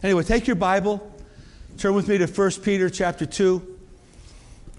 Anyway, 0.00 0.22
take 0.22 0.46
your 0.46 0.54
Bible, 0.54 1.12
turn 1.76 1.92
with 1.92 2.06
me 2.06 2.18
to 2.18 2.26
1 2.28 2.50
Peter 2.62 2.88
chapter 2.88 3.26
2. 3.26 3.78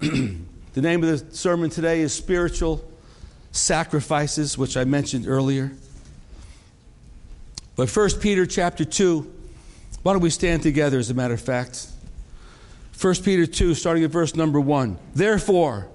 the 0.00 0.80
name 0.80 1.04
of 1.04 1.10
the 1.10 1.36
sermon 1.36 1.68
today 1.68 2.00
is 2.00 2.14
Spiritual 2.14 2.82
Sacrifices, 3.52 4.56
which 4.56 4.78
I 4.78 4.84
mentioned 4.84 5.28
earlier. 5.28 5.72
But 7.76 7.94
1 7.94 8.12
Peter 8.20 8.46
chapter 8.46 8.82
2, 8.82 9.30
why 10.02 10.14
don't 10.14 10.22
we 10.22 10.30
stand 10.30 10.62
together 10.62 10.98
as 10.98 11.10
a 11.10 11.14
matter 11.14 11.34
of 11.34 11.42
fact? 11.42 11.88
1 12.98 13.16
Peter 13.16 13.44
2, 13.44 13.74
starting 13.74 14.04
at 14.04 14.10
verse 14.10 14.34
number 14.34 14.58
1. 14.58 14.98
Therefore, 15.14 15.86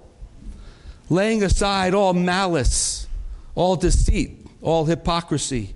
laying 1.10 1.42
aside 1.42 1.96
all 1.96 2.14
malice, 2.14 3.08
all 3.56 3.76
deceit, 3.76 4.46
all 4.62 4.86
hypocrisy, 4.86 5.74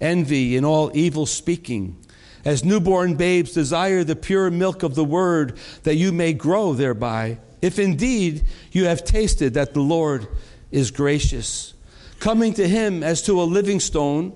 envy, 0.00 0.56
and 0.56 0.66
all 0.66 0.90
evil 0.94 1.26
speaking, 1.26 1.96
as 2.48 2.64
newborn 2.64 3.14
babes 3.14 3.52
desire 3.52 4.02
the 4.02 4.16
pure 4.16 4.50
milk 4.50 4.82
of 4.82 4.94
the 4.94 5.04
word 5.04 5.58
that 5.82 5.96
you 5.96 6.10
may 6.10 6.32
grow 6.32 6.72
thereby, 6.72 7.36
if 7.60 7.78
indeed 7.78 8.42
you 8.72 8.86
have 8.86 9.04
tasted 9.04 9.52
that 9.52 9.74
the 9.74 9.82
Lord 9.82 10.26
is 10.70 10.90
gracious, 10.90 11.74
coming 12.20 12.54
to 12.54 12.66
him 12.66 13.02
as 13.02 13.20
to 13.24 13.38
a 13.38 13.44
living 13.44 13.80
stone 13.80 14.32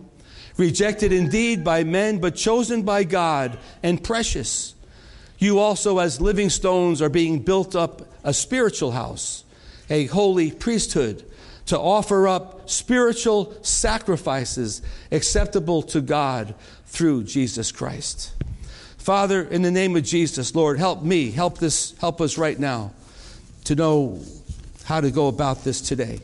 rejected 0.58 1.10
indeed 1.10 1.64
by 1.64 1.84
men, 1.84 2.18
but 2.18 2.36
chosen 2.36 2.82
by 2.82 3.02
God 3.02 3.58
and 3.82 4.04
precious. 4.04 4.74
You 5.38 5.58
also, 5.58 5.98
as 5.98 6.20
living 6.20 6.50
stones, 6.50 7.00
are 7.00 7.08
being 7.08 7.40
built 7.40 7.74
up 7.74 8.02
a 8.24 8.34
spiritual 8.34 8.90
house, 8.90 9.42
a 9.88 10.04
holy 10.04 10.50
priesthood, 10.50 11.24
to 11.66 11.78
offer 11.78 12.28
up 12.28 12.68
spiritual 12.68 13.54
sacrifices 13.62 14.82
acceptable 15.10 15.82
to 15.82 16.00
God 16.00 16.54
through 16.86 17.24
Jesus 17.24 17.72
Christ. 17.72 18.32
Father, 18.98 19.42
in 19.42 19.62
the 19.62 19.70
name 19.70 19.96
of 19.96 20.04
Jesus, 20.04 20.54
Lord, 20.54 20.78
help 20.78 21.02
me, 21.02 21.30
help 21.30 21.58
this, 21.58 21.96
help 21.98 22.20
us 22.20 22.38
right 22.38 22.58
now 22.58 22.92
to 23.64 23.74
know 23.74 24.20
how 24.84 25.00
to 25.00 25.10
go 25.10 25.28
about 25.28 25.64
this 25.64 25.80
today. 25.80 26.20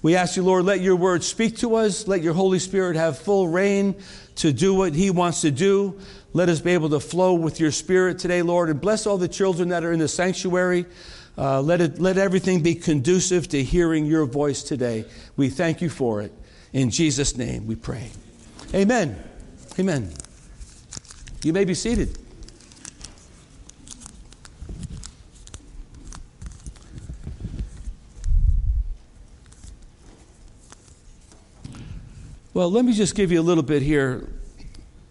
We 0.00 0.14
ask 0.14 0.36
you, 0.36 0.44
Lord, 0.44 0.64
let 0.64 0.80
your 0.80 0.94
word 0.94 1.24
speak 1.24 1.56
to 1.58 1.74
us. 1.74 2.06
Let 2.06 2.22
your 2.22 2.32
Holy 2.32 2.60
Spirit 2.60 2.96
have 2.96 3.18
full 3.18 3.48
reign 3.48 3.96
to 4.36 4.52
do 4.52 4.74
what 4.74 4.94
he 4.94 5.10
wants 5.10 5.40
to 5.40 5.50
do. 5.50 5.98
Let 6.32 6.48
us 6.48 6.60
be 6.60 6.72
able 6.72 6.90
to 6.90 7.00
flow 7.00 7.34
with 7.34 7.58
your 7.58 7.72
spirit 7.72 8.18
today, 8.18 8.42
Lord, 8.42 8.70
and 8.70 8.80
bless 8.80 9.06
all 9.06 9.18
the 9.18 9.28
children 9.28 9.70
that 9.70 9.82
are 9.82 9.92
in 9.92 9.98
the 9.98 10.08
sanctuary. 10.08 10.86
Uh, 11.38 11.60
let, 11.60 11.80
it, 11.80 12.00
let 12.00 12.18
everything 12.18 12.62
be 12.62 12.74
conducive 12.74 13.46
to 13.48 13.62
hearing 13.62 14.04
your 14.04 14.26
voice 14.26 14.64
today. 14.64 15.04
We 15.36 15.50
thank 15.50 15.80
you 15.80 15.88
for 15.88 16.20
it. 16.20 16.32
In 16.72 16.90
Jesus' 16.90 17.36
name 17.36 17.64
we 17.68 17.76
pray. 17.76 18.10
Amen. 18.74 19.16
Amen. 19.78 20.12
You 21.44 21.52
may 21.52 21.64
be 21.64 21.74
seated. 21.74 22.18
Well, 32.52 32.72
let 32.72 32.84
me 32.84 32.92
just 32.92 33.14
give 33.14 33.30
you 33.30 33.40
a 33.40 33.42
little 33.42 33.62
bit 33.62 33.82
here. 33.82 34.28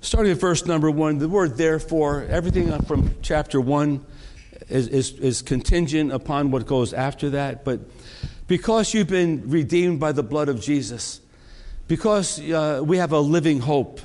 Starting 0.01 0.33
at 0.33 0.37
verse 0.37 0.65
number 0.65 0.91
one, 0.91 1.19
the 1.19 1.29
word 1.29 1.55
therefore, 1.55 2.25
everything 2.29 2.77
from 2.81 3.15
chapter 3.21 3.61
one 3.61 4.05
is, 4.69 4.87
is, 4.87 5.11
is 5.13 5.41
contingent 5.41 6.11
upon 6.11 6.51
what 6.51 6.65
goes 6.65 6.93
after 6.93 7.29
that. 7.31 7.63
But 7.63 7.81
because 8.47 8.93
you've 8.93 9.07
been 9.07 9.49
redeemed 9.49 9.99
by 9.99 10.11
the 10.11 10.23
blood 10.23 10.49
of 10.49 10.61
Jesus, 10.61 11.21
because 11.87 12.39
uh, 12.39 12.81
we 12.83 12.97
have 12.97 13.11
a 13.11 13.19
living 13.19 13.59
hope, 13.59 14.01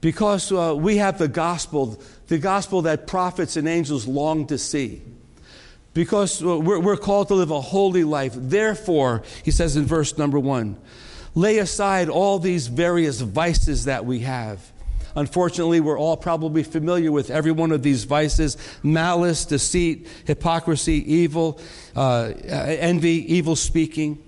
because 0.00 0.52
uh, 0.52 0.74
we 0.76 0.98
have 0.98 1.18
the 1.18 1.28
gospel, 1.28 2.00
the 2.28 2.38
gospel 2.38 2.82
that 2.82 3.06
prophets 3.06 3.56
and 3.56 3.66
angels 3.66 4.06
long 4.06 4.46
to 4.46 4.58
see, 4.58 5.02
because 5.94 6.42
uh, 6.42 6.58
we're, 6.58 6.78
we're 6.78 6.96
called 6.96 7.28
to 7.28 7.34
live 7.34 7.50
a 7.50 7.60
holy 7.60 8.04
life. 8.04 8.32
Therefore, 8.36 9.22
he 9.44 9.50
says 9.50 9.76
in 9.76 9.86
verse 9.86 10.18
number 10.18 10.38
one, 10.38 10.76
lay 11.34 11.58
aside 11.58 12.08
all 12.08 12.38
these 12.38 12.66
various 12.66 13.20
vices 13.20 13.86
that 13.86 14.04
we 14.04 14.20
have. 14.20 14.72
Unfortunately, 15.16 15.80
we're 15.80 15.98
all 15.98 16.16
probably 16.16 16.62
familiar 16.62 17.10
with 17.10 17.30
every 17.30 17.50
one 17.50 17.72
of 17.72 17.82
these 17.82 18.04
vices 18.04 18.56
malice, 18.82 19.46
deceit, 19.46 20.06
hypocrisy, 20.26 21.12
evil, 21.12 21.58
uh, 21.96 22.32
envy, 22.46 23.34
evil 23.34 23.56
speaking. 23.56 24.22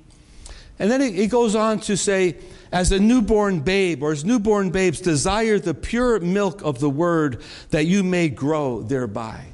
And 0.79 0.91
then 0.91 1.01
he 1.01 1.27
goes 1.27 1.55
on 1.55 1.81
to 1.81 1.97
say, 1.97 2.37
as 2.73 2.91
a 2.93 2.99
newborn 2.99 3.61
babe 3.61 4.03
or 4.03 4.13
as 4.13 4.25
newborn 4.25 4.71
babes, 4.71 5.01
desire 5.01 5.59
the 5.59 5.75
pure 5.75 6.21
milk 6.21 6.63
of 6.63 6.81
the 6.81 6.91
word 6.91 7.43
that 7.71 7.85
you 7.85 8.03
may 8.03 8.29
grow 8.29 8.83
thereby. 8.83 9.45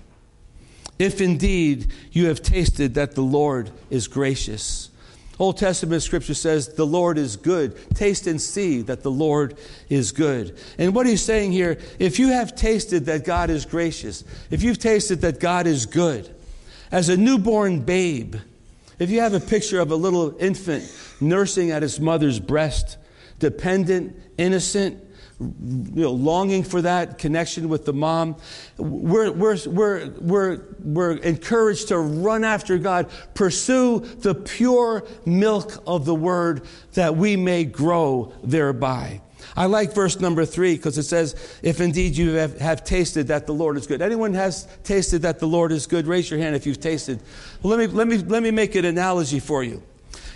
If 0.98 1.20
indeed 1.20 1.90
you 2.12 2.26
have 2.26 2.42
tasted 2.42 2.94
that 2.94 3.14
the 3.14 3.22
Lord 3.22 3.70
is 3.90 4.06
gracious. 4.06 4.90
Old 5.38 5.56
Testament 5.56 6.02
scripture 6.02 6.34
says, 6.34 6.74
The 6.74 6.86
Lord 6.86 7.18
is 7.18 7.36
good. 7.36 7.76
Taste 7.94 8.26
and 8.26 8.40
see 8.40 8.82
that 8.82 9.02
the 9.02 9.10
Lord 9.10 9.56
is 9.88 10.12
good. 10.12 10.56
And 10.78 10.94
what 10.94 11.06
he's 11.06 11.22
saying 11.22 11.52
here, 11.52 11.78
if 11.98 12.18
you 12.18 12.28
have 12.28 12.54
tasted 12.54 13.06
that 13.06 13.24
God 13.24 13.50
is 13.50 13.66
gracious, 13.66 14.24
if 14.50 14.62
you've 14.62 14.78
tasted 14.78 15.20
that 15.22 15.40
God 15.40 15.66
is 15.66 15.86
good, 15.86 16.32
as 16.92 17.08
a 17.08 17.16
newborn 17.16 17.80
babe, 17.80 18.36
if 18.98 19.10
you 19.10 19.20
have 19.20 19.34
a 19.34 19.40
picture 19.40 19.80
of 19.80 19.90
a 19.90 19.96
little 19.96 20.36
infant 20.38 20.84
nursing 21.20 21.72
at 21.72 21.82
its 21.82 21.98
mother's 21.98 22.38
breast, 22.38 22.96
dependent, 23.40 24.16
innocent, 24.38 25.02
you 25.94 26.02
know, 26.02 26.12
longing 26.12 26.64
for 26.64 26.82
that 26.82 27.18
connection 27.18 27.68
with 27.68 27.84
the 27.84 27.92
mom. 27.92 28.36
We're, 28.78 29.30
we're, 29.30 29.58
we're, 29.66 30.10
we're, 30.20 30.60
we're 30.80 31.12
encouraged 31.18 31.88
to 31.88 31.98
run 31.98 32.44
after 32.44 32.78
God, 32.78 33.10
pursue 33.34 34.00
the 34.00 34.34
pure 34.34 35.06
milk 35.26 35.82
of 35.86 36.04
the 36.04 36.14
word 36.14 36.62
that 36.94 37.16
we 37.16 37.36
may 37.36 37.64
grow 37.64 38.32
thereby. 38.42 39.20
I 39.56 39.66
like 39.66 39.94
verse 39.94 40.18
number 40.18 40.44
three 40.44 40.74
because 40.74 40.98
it 40.98 41.04
says, 41.04 41.60
If 41.62 41.80
indeed 41.80 42.16
you 42.16 42.32
have, 42.32 42.58
have, 42.58 42.84
tasted 42.84 43.28
that 43.28 43.46
the 43.46 43.54
Lord 43.54 43.76
is 43.76 43.86
good. 43.86 44.02
Anyone 44.02 44.34
has 44.34 44.66
tasted 44.82 45.22
that 45.22 45.38
the 45.38 45.46
Lord 45.46 45.70
is 45.70 45.86
good? 45.86 46.06
Raise 46.06 46.30
your 46.30 46.40
hand 46.40 46.56
if 46.56 46.66
you've 46.66 46.80
tasted. 46.80 47.20
Well, 47.62 47.76
let 47.76 47.90
me, 47.90 47.94
let 47.94 48.08
me, 48.08 48.16
let 48.18 48.42
me 48.42 48.50
make 48.50 48.74
an 48.74 48.84
analogy 48.84 49.40
for 49.40 49.62
you. 49.62 49.82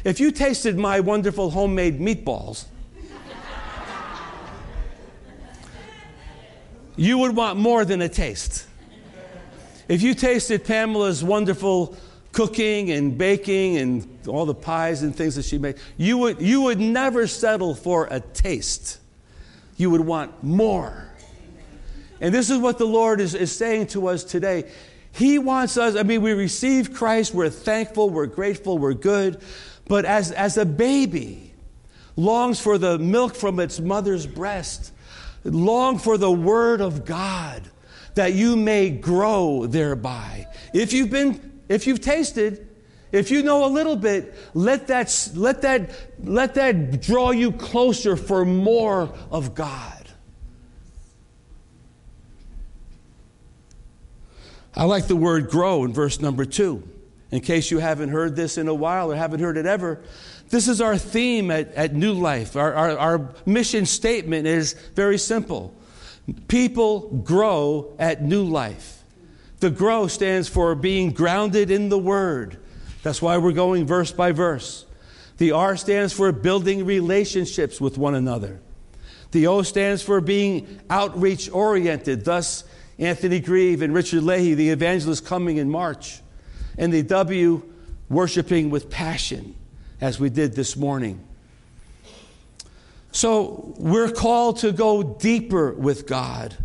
If 0.04 0.20
you 0.20 0.30
tasted 0.30 0.78
my 0.78 1.00
wonderful 1.00 1.50
homemade 1.50 1.98
meatballs, 1.98 2.66
you 6.98 7.18
would 7.18 7.34
want 7.36 7.58
more 7.58 7.84
than 7.84 8.02
a 8.02 8.08
taste. 8.08 8.66
If 9.88 10.02
you 10.02 10.14
tasted 10.14 10.64
Pamela's 10.64 11.22
wonderful 11.24 11.96
cooking 12.32 12.90
and 12.90 13.16
baking 13.16 13.78
and 13.78 14.28
all 14.28 14.44
the 14.44 14.54
pies 14.54 15.02
and 15.02 15.14
things 15.16 15.36
that 15.36 15.44
she 15.44 15.58
made, 15.58 15.76
you 15.96 16.18
would, 16.18 16.42
you 16.42 16.62
would 16.62 16.80
never 16.80 17.26
settle 17.26 17.74
for 17.74 18.08
a 18.10 18.20
taste. 18.20 18.98
You 19.76 19.90
would 19.90 20.02
want 20.02 20.42
more. 20.42 21.08
And 22.20 22.34
this 22.34 22.50
is 22.50 22.58
what 22.58 22.78
the 22.78 22.84
Lord 22.84 23.20
is, 23.20 23.34
is 23.34 23.54
saying 23.54 23.86
to 23.88 24.08
us 24.08 24.24
today. 24.24 24.70
He 25.12 25.38
wants 25.38 25.78
us, 25.78 25.94
I 25.94 26.02
mean, 26.02 26.20
we 26.20 26.32
receive 26.32 26.92
Christ, 26.92 27.32
we're 27.32 27.48
thankful, 27.48 28.10
we're 28.10 28.26
grateful, 28.26 28.76
we're 28.76 28.92
good. 28.92 29.40
But 29.86 30.04
as, 30.04 30.32
as 30.32 30.58
a 30.58 30.66
baby 30.66 31.54
longs 32.16 32.60
for 32.60 32.76
the 32.76 32.98
milk 32.98 33.36
from 33.36 33.60
its 33.60 33.78
mother's 33.78 34.26
breast, 34.26 34.92
Long 35.44 35.98
for 35.98 36.18
the 36.18 36.30
Word 36.30 36.80
of 36.80 37.04
God 37.04 37.62
that 38.14 38.32
you 38.32 38.56
may 38.56 38.90
grow 38.90 39.66
thereby. 39.66 40.46
If 40.74 40.92
you've 40.92 41.10
been, 41.10 41.60
if 41.68 41.86
you've 41.86 42.00
tasted, 42.00 42.68
if 43.12 43.30
you 43.30 43.42
know 43.42 43.64
a 43.64 43.70
little 43.70 43.96
bit, 43.96 44.34
let 44.54 44.88
that, 44.88 45.30
let 45.34 45.62
that, 45.62 45.90
let 46.22 46.54
that 46.54 47.00
draw 47.00 47.30
you 47.30 47.52
closer 47.52 48.16
for 48.16 48.44
more 48.44 49.14
of 49.30 49.54
God. 49.54 49.94
I 54.74 54.84
like 54.84 55.06
the 55.06 55.16
word 55.16 55.48
grow 55.48 55.84
in 55.84 55.92
verse 55.92 56.20
number 56.20 56.44
two. 56.44 56.88
In 57.30 57.40
case 57.40 57.70
you 57.70 57.78
haven't 57.78 58.10
heard 58.10 58.36
this 58.36 58.58
in 58.58 58.68
a 58.68 58.74
while 58.74 59.10
or 59.12 59.16
haven't 59.16 59.40
heard 59.40 59.56
it 59.56 59.66
ever, 59.66 60.00
this 60.50 60.68
is 60.68 60.80
our 60.80 60.96
theme 60.96 61.50
at, 61.50 61.72
at 61.74 61.94
New 61.94 62.14
Life. 62.14 62.56
Our, 62.56 62.74
our, 62.74 62.98
our 62.98 63.34
mission 63.44 63.86
statement 63.86 64.46
is 64.46 64.74
very 64.94 65.18
simple 65.18 65.74
People 66.46 67.22
grow 67.24 67.94
at 67.98 68.22
New 68.22 68.44
Life. 68.44 69.02
The 69.60 69.70
grow 69.70 70.06
stands 70.08 70.48
for 70.48 70.74
being 70.74 71.12
grounded 71.12 71.70
in 71.70 71.88
the 71.88 71.98
Word. 71.98 72.58
That's 73.02 73.22
why 73.22 73.38
we're 73.38 73.52
going 73.52 73.86
verse 73.86 74.12
by 74.12 74.32
verse. 74.32 74.84
The 75.38 75.52
R 75.52 75.76
stands 75.76 76.12
for 76.12 76.30
building 76.32 76.84
relationships 76.84 77.80
with 77.80 77.96
one 77.96 78.14
another. 78.14 78.60
The 79.30 79.46
O 79.46 79.62
stands 79.62 80.02
for 80.02 80.20
being 80.20 80.80
outreach 80.90 81.50
oriented. 81.50 82.24
Thus, 82.24 82.64
Anthony 82.98 83.40
Grieve 83.40 83.82
and 83.82 83.94
Richard 83.94 84.22
Leahy, 84.22 84.54
the 84.54 84.70
evangelist, 84.70 85.24
coming 85.24 85.56
in 85.56 85.70
March. 85.70 86.20
And 86.76 86.92
the 86.92 87.02
W, 87.02 87.62
worshiping 88.08 88.70
with 88.70 88.90
passion 88.90 89.54
as 90.00 90.20
we 90.20 90.30
did 90.30 90.54
this 90.54 90.76
morning. 90.76 91.24
So 93.12 93.74
we're 93.78 94.10
called 94.10 94.58
to 94.58 94.72
go 94.72 95.02
deeper 95.02 95.72
with 95.72 96.06
God. 96.06 96.56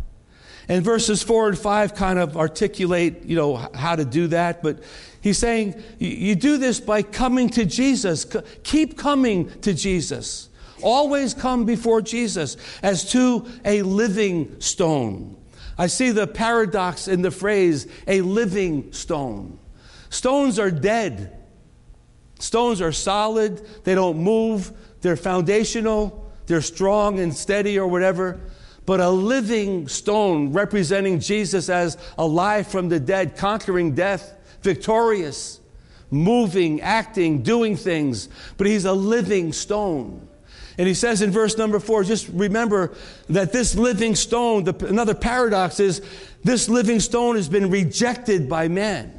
And 0.70 0.84
verses 0.84 1.24
4 1.24 1.50
and 1.50 1.58
5 1.58 1.96
kind 1.96 2.20
of 2.20 2.38
articulate, 2.38 3.26
you 3.26 3.36
know, 3.36 3.56
how 3.74 3.96
to 3.96 4.06
do 4.06 4.28
that. 4.28 4.64
But 4.64 4.84
he's 5.22 5.38
saying 5.38 5.82
you 6.00 6.36
do 6.36 6.58
this 6.58 6.80
by 6.80 7.02
coming 7.02 7.50
to 7.50 7.66
Jesus. 7.66 8.26
Keep 8.64 8.98
coming 8.98 9.50
to 9.62 9.74
Jesus. 9.74 10.50
Always 10.82 11.34
come 11.34 11.66
before 11.66 12.02
Jesus 12.02 12.58
as 12.82 13.10
to 13.12 13.48
a 13.66 13.82
living 13.82 14.60
stone. 14.60 15.38
I 15.78 15.88
see 15.88 16.12
the 16.12 16.28
paradox 16.28 17.08
in 17.08 17.22
the 17.22 17.32
phrase, 17.32 17.88
a 18.08 18.22
living 18.22 18.94
stone. 18.94 19.60
Stones 20.10 20.60
are 20.60 20.72
dead. 20.72 21.43
Stones 22.44 22.82
are 22.82 22.92
solid, 22.92 23.66
they 23.86 23.96
don't 23.96 24.18
move, 24.18 24.74
they're 25.00 25.16
foundational, 25.16 26.30
they're 26.46 26.60
strong 26.60 27.20
and 27.20 27.34
steady 27.34 27.80
or 27.80 27.88
whatever. 27.88 28.38
But 28.86 29.00
a 29.00 29.10
living 29.10 29.88
stone 29.88 30.52
representing 30.52 31.22
Jesus 31.22 31.70
as 31.70 31.98
alive 32.18 32.68
from 32.68 32.90
the 32.90 33.00
dead, 33.00 33.38
conquering 33.38 33.96
death, 33.96 34.34
victorious, 34.62 35.62
moving, 36.12 36.82
acting, 36.82 37.44
doing 37.44 37.78
things. 37.78 38.28
But 38.58 38.68
he's 38.68 38.84
a 38.84 38.92
living 38.92 39.54
stone. 39.54 40.28
And 40.78 40.86
he 40.86 40.96
says 40.96 41.22
in 41.22 41.32
verse 41.32 41.58
number 41.58 41.80
four, 41.80 42.04
just 42.04 42.28
remember 42.28 42.94
that 43.30 43.54
this 43.54 43.74
living 43.74 44.16
stone, 44.16 44.66
the, 44.66 44.86
another 44.86 45.16
paradox 45.16 45.80
is 45.80 46.02
this 46.44 46.68
living 46.68 47.00
stone 47.00 47.38
has 47.38 47.48
been 47.48 47.70
rejected 47.70 48.50
by 48.50 48.68
man, 48.68 49.18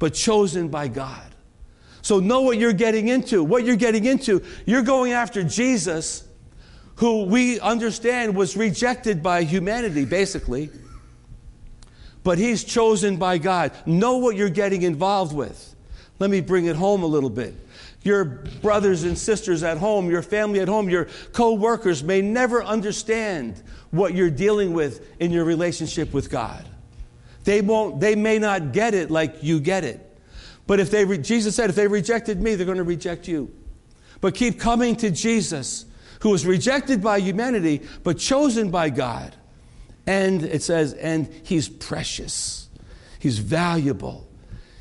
but 0.00 0.14
chosen 0.14 0.66
by 0.66 0.88
God. 0.88 1.22
So 2.02 2.20
know 2.20 2.42
what 2.42 2.58
you're 2.58 2.72
getting 2.72 3.08
into. 3.08 3.42
What 3.42 3.64
you're 3.64 3.76
getting 3.76 4.04
into, 4.04 4.42
you're 4.66 4.82
going 4.82 5.12
after 5.12 5.42
Jesus, 5.42 6.26
who 6.96 7.24
we 7.24 7.60
understand 7.60 8.34
was 8.34 8.56
rejected 8.56 9.22
by 9.22 9.42
humanity, 9.42 10.04
basically. 10.04 10.70
But 12.24 12.38
he's 12.38 12.64
chosen 12.64 13.16
by 13.16 13.38
God. 13.38 13.72
Know 13.86 14.18
what 14.18 14.36
you're 14.36 14.48
getting 14.48 14.82
involved 14.82 15.34
with. 15.34 15.74
Let 16.18 16.30
me 16.30 16.40
bring 16.40 16.66
it 16.66 16.76
home 16.76 17.02
a 17.02 17.06
little 17.06 17.30
bit. 17.30 17.54
Your 18.02 18.24
brothers 18.24 19.04
and 19.04 19.16
sisters 19.16 19.62
at 19.62 19.78
home, 19.78 20.10
your 20.10 20.22
family 20.22 20.60
at 20.60 20.68
home, 20.68 20.88
your 20.88 21.08
co 21.32 21.54
workers 21.54 22.02
may 22.02 22.22
never 22.22 22.62
understand 22.62 23.62
what 23.90 24.14
you're 24.14 24.30
dealing 24.30 24.72
with 24.72 25.06
in 25.20 25.30
your 25.30 25.44
relationship 25.44 26.12
with 26.12 26.30
God. 26.30 26.64
They, 27.44 27.60
won't, 27.60 28.00
they 28.00 28.14
may 28.14 28.38
not 28.38 28.72
get 28.72 28.94
it 28.94 29.10
like 29.10 29.42
you 29.42 29.60
get 29.60 29.84
it. 29.84 30.07
But 30.68 30.80
if 30.80 30.90
they, 30.90 31.06
re- 31.06 31.18
Jesus 31.18 31.56
said, 31.56 31.70
if 31.70 31.76
they 31.76 31.88
rejected 31.88 32.40
me, 32.40 32.54
they're 32.54 32.66
going 32.66 32.76
to 32.78 32.84
reject 32.84 33.26
you. 33.26 33.50
But 34.20 34.34
keep 34.34 34.60
coming 34.60 34.96
to 34.96 35.10
Jesus, 35.10 35.86
who 36.20 36.28
was 36.28 36.44
rejected 36.44 37.02
by 37.02 37.18
humanity, 37.20 37.82
but 38.04 38.18
chosen 38.18 38.70
by 38.70 38.90
God. 38.90 39.34
And 40.06 40.44
it 40.44 40.62
says, 40.62 40.92
and 40.92 41.32
he's 41.42 41.70
precious, 41.70 42.68
he's 43.18 43.38
valuable, 43.38 44.28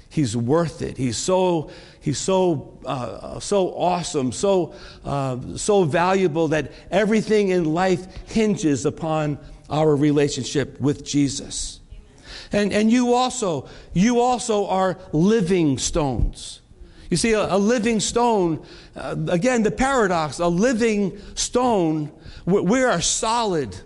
he's 0.10 0.36
worth 0.36 0.82
it. 0.82 0.98
He's 0.98 1.16
so, 1.16 1.72
he's 2.02 2.18
so, 2.18 2.80
uh, 2.86 3.40
so 3.40 3.70
awesome, 3.70 4.34
so, 4.34 4.74
uh, 5.06 5.38
so 5.56 5.86
valuable 5.86 6.50
that 6.50 6.74
everything 6.92 7.50
in 7.50 7.64
life 7.64 8.08
hinges 8.28 8.86
upon 8.86 9.40
our 9.70 9.96
relationship 9.96 10.82
with 10.82 11.06
Jesus. 11.06 11.80
And, 12.52 12.72
and 12.72 12.92
you 12.92 13.14
also, 13.14 13.68
you 13.94 14.22
also 14.22 14.68
are 14.68 14.98
living 15.12 15.78
stones. 15.78 16.62
You 17.10 17.18
see, 17.18 17.34
a, 17.34 17.56
a 17.56 17.58
living 17.58 18.00
stone, 18.00 18.66
uh, 18.96 19.16
again, 19.30 19.64
the 19.64 19.72
paradox, 19.72 20.40
a 20.40 20.48
living 20.48 21.20
stone, 21.36 22.12
we, 22.46 22.62
we 22.62 22.84
are 22.84 23.02
solid. 23.02 23.78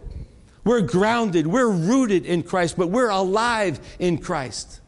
We're 0.63 0.81
grounded. 0.81 1.47
We're 1.47 1.69
rooted 1.69 2.25
in 2.25 2.43
Christ, 2.43 2.77
but 2.77 2.87
we're 2.87 3.09
alive 3.09 3.79
in 3.99 4.17
Christ. 4.17 4.79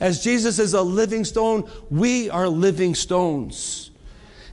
As 0.00 0.22
Jesus 0.22 0.58
is 0.58 0.74
a 0.74 0.82
living 0.82 1.24
stone, 1.24 1.70
we 1.88 2.28
are 2.30 2.48
living 2.48 2.94
stones. 2.94 3.90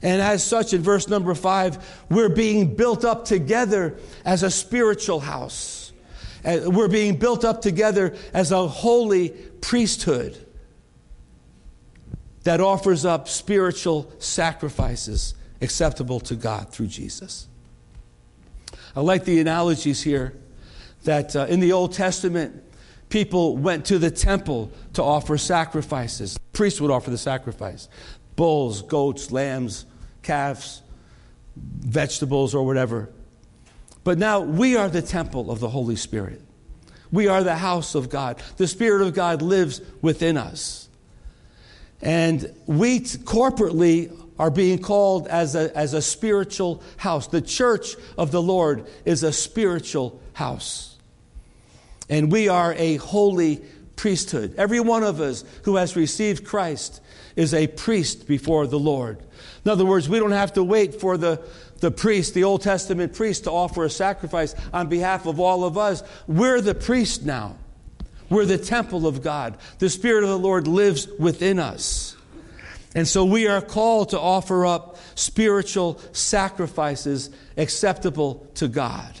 And 0.00 0.20
as 0.22 0.42
such, 0.42 0.72
in 0.72 0.82
verse 0.82 1.08
number 1.08 1.34
five, 1.34 2.04
we're 2.10 2.28
being 2.28 2.74
built 2.74 3.04
up 3.04 3.24
together 3.24 3.96
as 4.24 4.42
a 4.42 4.50
spiritual 4.50 5.20
house. 5.20 5.81
We're 6.44 6.88
being 6.88 7.16
built 7.16 7.44
up 7.44 7.62
together 7.62 8.14
as 8.34 8.50
a 8.50 8.66
holy 8.66 9.30
priesthood 9.60 10.44
that 12.44 12.60
offers 12.60 13.04
up 13.04 13.28
spiritual 13.28 14.12
sacrifices 14.18 15.34
acceptable 15.60 16.18
to 16.20 16.34
God 16.34 16.70
through 16.70 16.88
Jesus. 16.88 17.46
I 18.96 19.00
like 19.00 19.24
the 19.24 19.40
analogies 19.40 20.02
here 20.02 20.34
that 21.04 21.34
uh, 21.34 21.46
in 21.48 21.60
the 21.60 21.72
Old 21.72 21.92
Testament, 21.92 22.62
people 23.08 23.56
went 23.56 23.84
to 23.86 23.98
the 23.98 24.10
temple 24.10 24.70
to 24.94 25.02
offer 25.02 25.38
sacrifices. 25.38 26.38
Priests 26.52 26.80
would 26.80 26.90
offer 26.90 27.10
the 27.10 27.18
sacrifice 27.18 27.88
bulls, 28.34 28.82
goats, 28.82 29.30
lambs, 29.30 29.86
calves, 30.22 30.82
vegetables, 31.56 32.54
or 32.54 32.64
whatever. 32.64 33.10
But 34.04 34.18
now 34.18 34.40
we 34.40 34.76
are 34.76 34.88
the 34.88 35.02
temple 35.02 35.50
of 35.50 35.60
the 35.60 35.68
Holy 35.68 35.96
Spirit. 35.96 36.40
We 37.12 37.28
are 37.28 37.44
the 37.44 37.56
house 37.56 37.94
of 37.94 38.08
God. 38.08 38.42
The 38.56 38.66
Spirit 38.66 39.06
of 39.06 39.14
God 39.14 39.42
lives 39.42 39.80
within 40.00 40.36
us. 40.36 40.88
And 42.00 42.52
we 42.66 43.00
t- 43.00 43.18
corporately 43.18 44.18
are 44.38 44.50
being 44.50 44.80
called 44.80 45.28
as 45.28 45.54
a, 45.54 45.76
as 45.76 45.94
a 45.94 46.02
spiritual 46.02 46.82
house. 46.96 47.28
The 47.28 47.42
church 47.42 47.94
of 48.18 48.32
the 48.32 48.42
Lord 48.42 48.86
is 49.04 49.22
a 49.22 49.32
spiritual 49.32 50.20
house. 50.32 50.96
And 52.08 52.32
we 52.32 52.48
are 52.48 52.74
a 52.74 52.96
holy 52.96 53.62
priesthood. 53.94 54.54
Every 54.56 54.80
one 54.80 55.04
of 55.04 55.20
us 55.20 55.44
who 55.62 55.76
has 55.76 55.94
received 55.94 56.44
Christ 56.44 57.00
is 57.36 57.54
a 57.54 57.68
priest 57.68 58.26
before 58.26 58.66
the 58.66 58.78
Lord. 58.78 59.22
In 59.64 59.70
other 59.70 59.84
words, 59.84 60.08
we 60.08 60.18
don't 60.18 60.32
have 60.32 60.54
to 60.54 60.64
wait 60.64 61.00
for 61.00 61.16
the, 61.16 61.40
the 61.82 61.90
priest, 61.90 62.32
the 62.32 62.44
Old 62.44 62.62
Testament 62.62 63.12
priest, 63.12 63.44
to 63.44 63.50
offer 63.50 63.84
a 63.84 63.90
sacrifice 63.90 64.54
on 64.72 64.88
behalf 64.88 65.26
of 65.26 65.40
all 65.40 65.64
of 65.64 65.76
us. 65.76 66.02
We're 66.28 66.60
the 66.60 66.76
priest 66.76 67.24
now. 67.24 67.56
We're 68.30 68.46
the 68.46 68.56
temple 68.56 69.06
of 69.06 69.20
God. 69.20 69.58
The 69.80 69.90
Spirit 69.90 70.22
of 70.22 70.30
the 70.30 70.38
Lord 70.38 70.68
lives 70.68 71.08
within 71.18 71.58
us. 71.58 72.16
And 72.94 73.06
so 73.08 73.24
we 73.24 73.48
are 73.48 73.60
called 73.60 74.10
to 74.10 74.20
offer 74.20 74.64
up 74.64 74.96
spiritual 75.16 76.00
sacrifices 76.12 77.30
acceptable 77.56 78.46
to 78.54 78.68
God. 78.68 79.12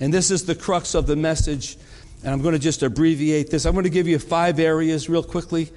And 0.00 0.12
this 0.12 0.32
is 0.32 0.46
the 0.46 0.56
crux 0.56 0.94
of 0.96 1.06
the 1.06 1.16
message. 1.16 1.76
And 2.24 2.32
I'm 2.32 2.42
going 2.42 2.54
to 2.54 2.58
just 2.58 2.82
abbreviate 2.82 3.50
this. 3.50 3.66
I'm 3.66 3.72
going 3.72 3.84
to 3.84 3.90
give 3.90 4.08
you 4.08 4.18
five 4.18 4.58
areas 4.58 5.08
real 5.08 5.22
quickly. 5.22 5.70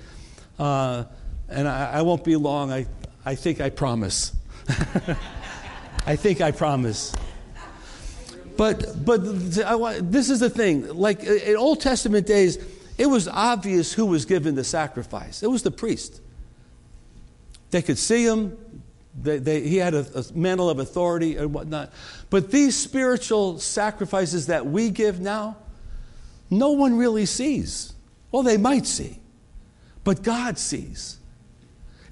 Uh, 0.58 1.04
and 1.48 1.68
I, 1.68 2.00
I, 2.00 2.02
won't 2.02 2.24
be 2.24 2.36
long. 2.36 2.72
I, 2.72 2.88
I 3.24 3.36
think 3.36 3.62
I 3.62 3.70
promise. 3.70 4.36
I 6.08 6.16
think 6.16 6.40
I 6.40 6.52
promise. 6.52 7.14
But, 8.56 9.04
but 9.06 9.18
this 9.18 10.30
is 10.30 10.40
the 10.40 10.50
thing. 10.50 10.88
Like 10.96 11.22
in 11.22 11.58
Old 11.58 11.82
Testament 11.82 12.26
days, 12.26 12.58
it 12.98 13.08
was 13.08 13.28
obvious 13.28 13.92
who 13.92 14.06
was 14.06 14.24
given 14.24 14.56
the 14.56 14.64
sacrifice. 14.64 15.44
It 15.44 15.52
was 15.52 15.64
the 15.64 15.70
priest. 15.70 16.22
They 17.72 17.82
could 17.82 17.98
see 17.98 18.26
him. 18.26 18.58
They, 19.22 19.40
they, 19.40 19.62
he 19.62 19.78
had 19.78 19.94
a, 19.94 20.06
a 20.18 20.24
mantle 20.34 20.70
of 20.70 20.80
authority 20.80 21.36
and 21.36 21.54
whatnot. 21.54 21.92
But 22.30 22.52
these 22.52 22.78
spiritual 22.78 23.60
sacrifices 23.60 24.48
that 24.48 24.66
we 24.66 24.90
give 24.90 25.20
now, 25.20 25.58
no 26.50 26.72
one 26.72 26.98
really 26.98 27.26
sees. 27.26 27.92
Well, 28.32 28.44
they 28.44 28.58
might 28.58 28.86
see, 28.86 29.20
but 30.06 30.24
God 30.24 30.58
sees. 30.58 31.18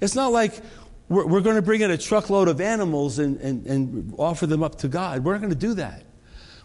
It's 0.02 0.14
not 0.14 0.32
like 0.32 0.60
we're, 1.08 1.26
we're 1.26 1.40
going 1.40 1.56
to 1.56 1.62
bring 1.62 1.80
in 1.80 1.90
a 1.90 1.98
truckload 1.98 2.48
of 2.48 2.60
animals 2.60 3.18
and, 3.18 3.40
and, 3.40 3.66
and 3.66 4.14
offer 4.18 4.46
them 4.46 4.62
up 4.62 4.76
to 4.78 4.88
God. 4.88 5.24
We're 5.24 5.32
not 5.32 5.40
going 5.40 5.52
to 5.52 5.58
do 5.58 5.74
that. 5.74 6.02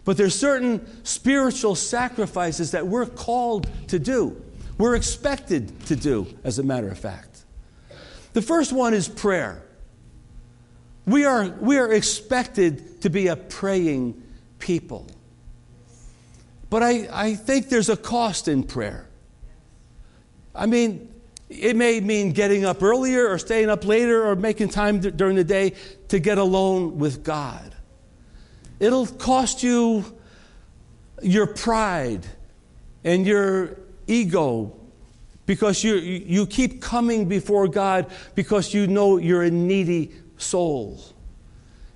But 0.04 0.18
there's 0.18 0.34
certain 0.34 0.88
spiritual 1.04 1.76
sacrifices 1.76 2.72
that 2.72 2.88
we're 2.88 3.06
called 3.06 3.70
to 3.90 4.00
do. 4.00 4.42
We're 4.78 4.96
expected 4.96 5.86
to 5.86 5.96
do, 5.96 6.28
as 6.44 6.58
a 6.58 6.64
matter 6.64 6.90
of 6.90 6.98
fact. 6.98 7.46
The 8.34 8.42
first 8.42 8.74
one 8.74 8.94
is 8.94 9.08
prayer. 9.08 9.64
We 11.06 11.26
are, 11.26 11.50
we 11.50 11.78
are 11.78 11.92
expected 11.92 13.02
to 13.02 13.10
be 13.10 13.28
a 13.28 13.36
praying 13.36 14.22
people. 14.58 15.08
But 16.70 16.82
I, 16.82 17.10
I 17.12 17.36
think 17.36 17.70
there's 17.70 17.90
a 17.90 17.98
cost 17.98 18.48
in 18.48 18.64
prayer. 18.64 19.08
I 20.56 20.66
mean, 20.66 21.11
it 21.52 21.76
may 21.76 22.00
mean 22.00 22.32
getting 22.32 22.66
up 22.66 22.82
earlier 22.82 23.28
or 23.28 23.38
staying 23.38 23.70
up 23.70 23.86
later 23.86 24.26
or 24.28 24.36
making 24.36 24.70
time 24.70 25.00
during 25.00 25.36
the 25.36 25.44
day 25.44 25.74
to 26.08 26.20
get 26.20 26.38
alone 26.38 26.98
with 26.98 27.24
God. 27.24 27.76
It'll 28.80 29.06
cost 29.06 29.62
you 29.62 30.06
your 31.22 31.46
pride 31.46 32.26
and 33.04 33.26
your 33.26 33.78
ego 34.08 34.76
because 35.46 35.84
you, 35.84 35.96
you 35.96 36.48
keep 36.48 36.82
coming 36.82 37.28
before 37.28 37.68
God 37.68 38.10
because 38.34 38.74
you 38.74 38.88
know 38.88 39.18
you're 39.18 39.44
a 39.44 39.52
needy 39.52 40.12
soul. 40.38 41.00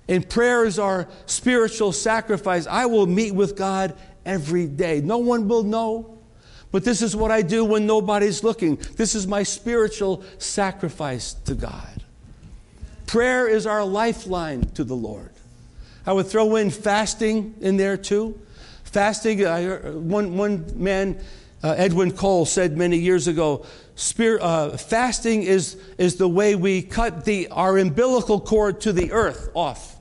And 0.07 0.29
prayer 0.29 0.65
is 0.65 0.77
our 0.77 1.07
spiritual 1.25 1.91
sacrifice. 1.91 2.67
I 2.67 2.85
will 2.85 3.07
meet 3.07 3.33
with 3.33 3.55
God 3.55 3.95
every 4.25 4.67
day. 4.67 5.01
No 5.01 5.17
one 5.17 5.47
will 5.47 5.63
know, 5.63 6.14
but 6.75 6.84
this 6.84 7.01
is 7.01 7.15
what 7.15 7.32
I 7.32 7.41
do 7.41 7.63
when 7.63 7.88
nobody's 7.88 8.44
looking. 8.44 8.75
This 8.98 9.15
is 9.15 9.25
my 9.25 9.44
spiritual 9.44 10.25
sacrifice 10.39 11.32
to 11.46 11.55
God. 11.55 12.03
Prayer 13.08 13.48
is 13.48 13.65
our 13.65 13.86
lifeline 13.86 14.65
to 14.72 14.84
the 14.84 14.94
Lord. 14.94 15.32
I 16.05 16.12
would 16.12 16.27
throw 16.27 16.58
in 16.58 16.72
fasting 16.72 17.55
in 17.62 17.77
there 17.77 17.96
too. 17.96 18.38
Fasting, 18.84 19.48
I 19.48 19.77
one, 19.77 20.36
one 20.36 20.65
man, 20.75 21.17
uh, 21.63 21.75
Edwin 21.77 22.12
Cole, 22.12 22.46
said 22.46 22.75
many 22.77 22.98
years 22.98 23.29
ago 23.29 23.65
spirit, 23.96 24.41
uh, 24.41 24.75
fasting 24.75 25.44
is, 25.44 25.77
is 25.98 26.17
the 26.17 26.27
way 26.27 26.55
we 26.55 26.82
cut 26.82 27.24
the, 27.24 27.48
our 27.51 27.77
umbilical 27.77 28.41
cord 28.41 28.82
to 28.82 28.91
the 28.91 29.13
earth 29.13 29.50
off. 29.53 29.96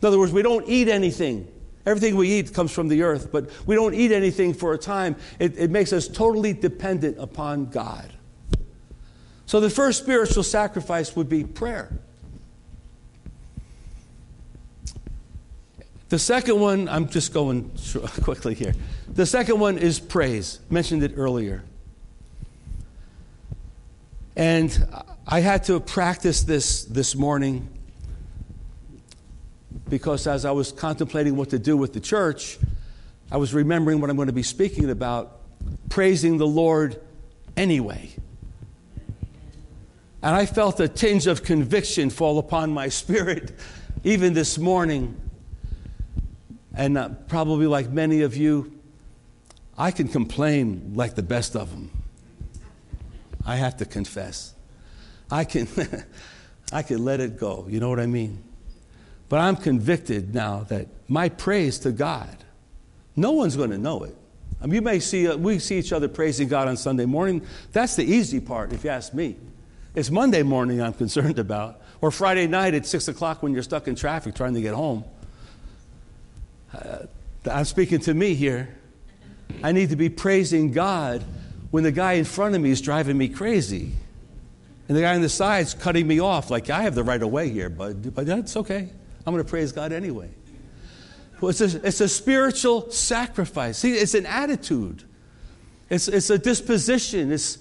In 0.00 0.08
other 0.08 0.18
words, 0.18 0.32
we 0.32 0.40
don't 0.40 0.66
eat 0.66 0.88
anything. 0.88 1.46
Everything 1.88 2.16
we 2.16 2.28
eat 2.28 2.52
comes 2.52 2.70
from 2.70 2.88
the 2.88 3.02
earth, 3.02 3.32
but 3.32 3.48
we 3.66 3.74
don't 3.74 3.94
eat 3.94 4.12
anything 4.12 4.52
for 4.52 4.74
a 4.74 4.78
time. 4.78 5.16
It, 5.38 5.56
it 5.56 5.70
makes 5.70 5.90
us 5.90 6.06
totally 6.06 6.52
dependent 6.52 7.18
upon 7.18 7.70
God. 7.70 8.12
So 9.46 9.58
the 9.58 9.70
first 9.70 10.02
spiritual 10.02 10.42
sacrifice 10.42 11.16
would 11.16 11.30
be 11.30 11.44
prayer. 11.44 11.90
The 16.10 16.18
second 16.18 16.60
one, 16.60 16.90
I'm 16.90 17.08
just 17.08 17.32
going 17.32 17.70
quickly 18.22 18.52
here. 18.52 18.74
The 19.08 19.24
second 19.24 19.58
one 19.58 19.78
is 19.78 19.98
praise. 19.98 20.60
Mentioned 20.68 21.02
it 21.02 21.14
earlier. 21.16 21.64
And 24.36 24.86
I 25.26 25.40
had 25.40 25.64
to 25.64 25.80
practice 25.80 26.42
this 26.42 26.84
this 26.84 27.14
morning 27.14 27.77
because 29.88 30.26
as 30.26 30.44
I 30.44 30.50
was 30.50 30.72
contemplating 30.72 31.36
what 31.36 31.50
to 31.50 31.58
do 31.58 31.76
with 31.76 31.92
the 31.92 32.00
church, 32.00 32.58
I 33.30 33.36
was 33.36 33.54
remembering 33.54 34.00
what 34.00 34.10
I'm 34.10 34.16
going 34.16 34.26
to 34.26 34.32
be 34.32 34.42
speaking 34.42 34.90
about 34.90 35.40
praising 35.88 36.38
the 36.38 36.46
Lord 36.46 37.00
anyway. 37.56 38.10
And 40.22 40.34
I 40.34 40.46
felt 40.46 40.80
a 40.80 40.88
tinge 40.88 41.26
of 41.26 41.42
conviction 41.42 42.10
fall 42.10 42.38
upon 42.38 42.72
my 42.72 42.88
spirit 42.88 43.52
even 44.04 44.34
this 44.34 44.58
morning 44.58 45.20
and 46.78 46.96
uh, 46.96 47.08
probably 47.26 47.66
like 47.66 47.90
many 47.90 48.22
of 48.22 48.36
you, 48.36 48.72
I 49.76 49.90
can 49.90 50.06
complain 50.06 50.92
like 50.94 51.16
the 51.16 51.24
best 51.24 51.56
of 51.56 51.70
them. 51.70 51.90
I 53.44 53.56
have 53.56 53.76
to 53.78 53.84
confess. 53.84 54.54
I 55.28 55.44
can, 55.44 55.66
I 56.72 56.82
can 56.82 57.04
let 57.04 57.18
it 57.18 57.36
go. 57.36 57.66
You 57.68 57.80
know 57.80 57.88
what 57.88 57.98
I 57.98 58.06
mean? 58.06 58.44
But 59.28 59.40
I'm 59.40 59.56
convicted 59.56 60.34
now 60.34 60.64
that 60.68 60.88
my 61.08 61.28
praise 61.28 61.78
to 61.80 61.92
God, 61.92 62.44
no 63.14 63.32
one's 63.32 63.56
going 63.56 63.70
to 63.70 63.78
know 63.78 64.04
it. 64.04 64.16
I 64.60 64.66
mean, 64.66 64.74
you 64.76 64.82
may 64.82 65.00
see, 65.00 65.28
uh, 65.28 65.36
we 65.36 65.58
see 65.58 65.78
each 65.78 65.92
other 65.92 66.08
praising 66.08 66.48
God 66.48 66.68
on 66.68 66.76
Sunday 66.76 67.04
morning. 67.04 67.46
That's 67.72 67.94
the 67.94 68.04
easy 68.04 68.40
part, 68.40 68.72
if 68.72 68.84
you 68.84 68.90
ask 68.90 69.14
me. 69.14 69.36
It's 69.94 70.10
Monday 70.10 70.42
morning 70.42 70.80
I'm 70.80 70.92
concerned 71.04 71.38
about, 71.38 71.80
or 72.00 72.10
Friday 72.10 72.46
night 72.46 72.74
at 72.74 72.86
6 72.86 73.08
o'clock 73.08 73.42
when 73.42 73.52
you're 73.52 73.62
stuck 73.62 73.86
in 73.86 73.94
traffic 73.94 74.34
trying 74.34 74.54
to 74.54 74.60
get 74.60 74.74
home. 74.74 75.04
Uh, 76.72 76.98
I'm 77.50 77.64
speaking 77.64 78.00
to 78.00 78.14
me 78.14 78.34
here. 78.34 78.74
I 79.62 79.72
need 79.72 79.90
to 79.90 79.96
be 79.96 80.08
praising 80.08 80.72
God 80.72 81.24
when 81.70 81.84
the 81.84 81.92
guy 81.92 82.14
in 82.14 82.24
front 82.24 82.54
of 82.54 82.60
me 82.60 82.70
is 82.70 82.80
driving 82.80 83.16
me 83.16 83.28
crazy. 83.28 83.92
And 84.88 84.96
the 84.96 85.02
guy 85.02 85.14
on 85.14 85.20
the 85.20 85.28
side's 85.28 85.74
cutting 85.74 86.06
me 86.06 86.18
off, 86.18 86.50
like, 86.50 86.70
I 86.70 86.82
have 86.82 86.94
the 86.94 87.04
right 87.04 87.22
of 87.22 87.30
way 87.30 87.50
here, 87.50 87.68
but, 87.68 88.14
but 88.14 88.26
that's 88.26 88.56
okay. 88.56 88.88
I'm 89.28 89.34
going 89.34 89.44
to 89.44 89.50
praise 89.50 89.72
God 89.72 89.92
anyway. 89.92 90.30
Well, 91.38 91.50
it's, 91.50 91.60
a, 91.60 91.86
it's 91.86 92.00
a 92.00 92.08
spiritual 92.08 92.90
sacrifice. 92.90 93.76
See, 93.76 93.92
it's 93.92 94.14
an 94.14 94.24
attitude, 94.24 95.04
it's, 95.90 96.08
it's 96.08 96.30
a 96.30 96.38
disposition, 96.38 97.30
it's, 97.30 97.58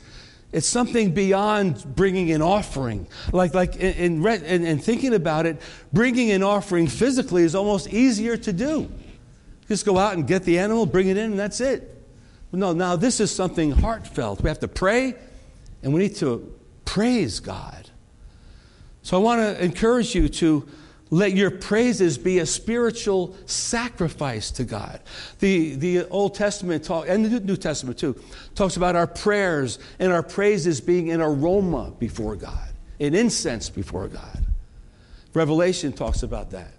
it's 0.54 0.66
something 0.66 1.12
beyond 1.14 1.84
bringing 1.94 2.32
an 2.32 2.42
offering. 2.42 3.06
Like, 3.34 3.54
like 3.54 3.76
in, 3.76 4.26
in, 4.26 4.44
in, 4.46 4.66
in 4.66 4.80
thinking 4.80 5.14
about 5.14 5.46
it, 5.46 5.62
bringing 5.92 6.32
an 6.32 6.42
offering 6.42 6.88
physically 6.88 7.44
is 7.44 7.54
almost 7.54 7.90
easier 7.90 8.38
to 8.38 8.54
do. 8.54 8.90
Just 9.68 9.86
go 9.86 9.98
out 9.98 10.14
and 10.14 10.26
get 10.26 10.44
the 10.44 10.60
animal, 10.60 10.86
bring 10.86 11.10
it 11.10 11.18
in, 11.18 11.32
and 11.32 11.40
that's 11.40 11.60
it. 11.60 12.02
No, 12.54 12.72
now 12.72 12.96
this 12.96 13.20
is 13.20 13.30
something 13.30 13.72
heartfelt. 13.72 14.42
We 14.42 14.48
have 14.48 14.60
to 14.60 14.70
pray, 14.70 15.16
and 15.84 15.94
we 15.94 16.00
need 16.00 16.16
to 16.16 16.50
praise 16.86 17.42
God. 17.42 17.90
So 19.02 19.18
I 19.18 19.20
want 19.20 19.42
to 19.42 19.62
encourage 19.62 20.16
you 20.16 20.30
to 20.30 20.66
let 21.10 21.34
your 21.34 21.52
praises 21.52 22.18
be 22.18 22.40
a 22.40 22.46
spiritual 22.46 23.36
sacrifice 23.46 24.52
to 24.52 24.64
God. 24.64 25.00
The, 25.40 25.76
the 25.76 26.06
Old 26.10 26.36
Testament 26.36 26.84
talk, 26.84 27.08
and 27.08 27.24
the 27.24 27.40
New 27.40 27.56
Testament 27.56 27.98
too, 27.98 28.20
talks 28.56 28.76
about 28.76 28.96
our 28.96 29.08
prayers 29.08 29.80
and 30.00 30.12
our 30.12 30.24
praises 30.24 30.82
being 30.82 31.12
an 31.12 31.22
aroma 31.22 31.94
before 31.98 32.36
God, 32.36 32.70
an 33.00 33.16
incense 33.16 33.70
before 33.70 34.08
God. 34.08 34.46
Revelation 35.34 35.94
talks 35.94 36.24
about 36.24 36.52
that. 36.52 36.74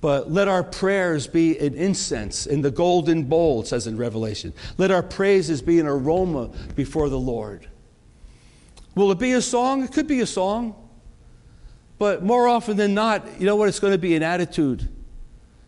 But 0.00 0.30
let 0.30 0.48
our 0.48 0.64
prayers 0.64 1.26
be 1.26 1.58
an 1.58 1.74
incense 1.74 2.46
in 2.46 2.62
the 2.62 2.70
golden 2.70 3.24
bowl, 3.24 3.60
it 3.60 3.66
says 3.66 3.86
in 3.86 3.98
Revelation. 3.98 4.54
Let 4.78 4.90
our 4.90 5.02
praises 5.02 5.60
be 5.60 5.78
an 5.78 5.86
aroma 5.86 6.50
before 6.74 7.10
the 7.10 7.18
Lord. 7.18 7.68
Will 8.94 9.10
it 9.12 9.18
be 9.18 9.32
a 9.32 9.42
song? 9.42 9.84
It 9.84 9.92
could 9.92 10.06
be 10.06 10.20
a 10.20 10.26
song. 10.26 10.74
But 12.00 12.22
more 12.22 12.48
often 12.48 12.78
than 12.78 12.94
not, 12.94 13.26
you 13.38 13.44
know 13.44 13.56
what? 13.56 13.68
It's 13.68 13.78
going 13.78 13.92
to 13.92 13.98
be 13.98 14.16
an 14.16 14.22
attitude. 14.22 14.88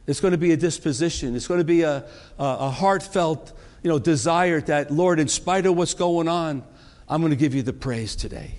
It's 0.07 0.19
going 0.19 0.33
to 0.33 0.39
be 0.39 0.53
a 0.53 0.57
disposition. 0.57 1.37
It's 1.37 1.47
going 1.47 1.61
to 1.61 1.65
be 1.65 1.83
a, 1.83 2.07
a, 2.39 2.45
a 2.45 2.71
heartfelt 2.71 3.53
you 3.83 3.91
know, 3.91 3.99
desire 3.99 4.62
that, 4.62 4.91
Lord, 4.91 5.21
in 5.21 5.29
spite 5.29 5.67
of 5.67 5.77
what's 5.77 5.93
going 5.93 6.29
on, 6.29 6.65
I'm 7.07 7.21
going 7.21 7.33
to 7.33 7.37
give 7.37 7.55
you 7.55 7.61
the 7.61 7.75
praise 7.75 8.17
today. 8.17 8.55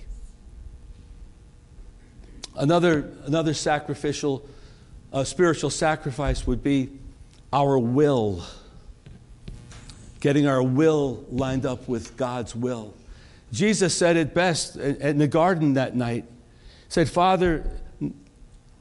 Another, 2.54 3.10
another 3.24 3.54
sacrificial, 3.54 4.48
uh, 5.12 5.24
spiritual 5.24 5.70
sacrifice 5.70 6.46
would 6.46 6.62
be 6.62 6.90
our 7.52 7.76
will. 7.76 8.44
Getting 10.20 10.46
our 10.46 10.62
will 10.62 11.24
lined 11.28 11.66
up 11.66 11.88
with 11.88 12.16
God's 12.16 12.54
will. 12.54 12.94
Jesus 13.50 13.96
said 13.96 14.16
it 14.16 14.32
best 14.32 14.76
in 14.76 15.18
the 15.18 15.26
garden 15.26 15.74
that 15.74 15.96
night 15.96 16.26
said, 16.88 17.08
Father, 17.08 17.70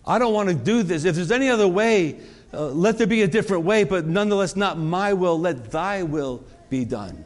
I 0.05 0.19
don't 0.19 0.33
want 0.33 0.49
to 0.49 0.55
do 0.55 0.83
this. 0.83 1.05
If 1.05 1.15
there's 1.15 1.31
any 1.31 1.49
other 1.49 1.67
way, 1.67 2.19
uh, 2.53 2.67
let 2.67 2.97
there 2.97 3.07
be 3.07 3.23
a 3.23 3.27
different 3.27 3.63
way, 3.63 3.83
but 3.83 4.05
nonetheless, 4.05 4.55
not 4.55 4.77
my 4.77 5.13
will, 5.13 5.39
let 5.39 5.71
thy 5.71 6.03
will 6.03 6.43
be 6.69 6.85
done. 6.85 7.25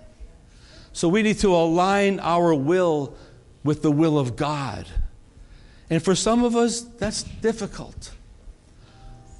So 0.93 1.07
we 1.07 1.22
need 1.22 1.39
to 1.39 1.53
align 1.53 2.19
our 2.19 2.53
will 2.55 3.15
with 3.63 3.81
the 3.81 3.91
will 3.91 4.17
of 4.17 4.36
God. 4.36 4.88
And 5.89 6.03
for 6.03 6.15
some 6.15 6.43
of 6.43 6.55
us, 6.55 6.81
that's 6.81 7.24
difficult. 7.24 8.12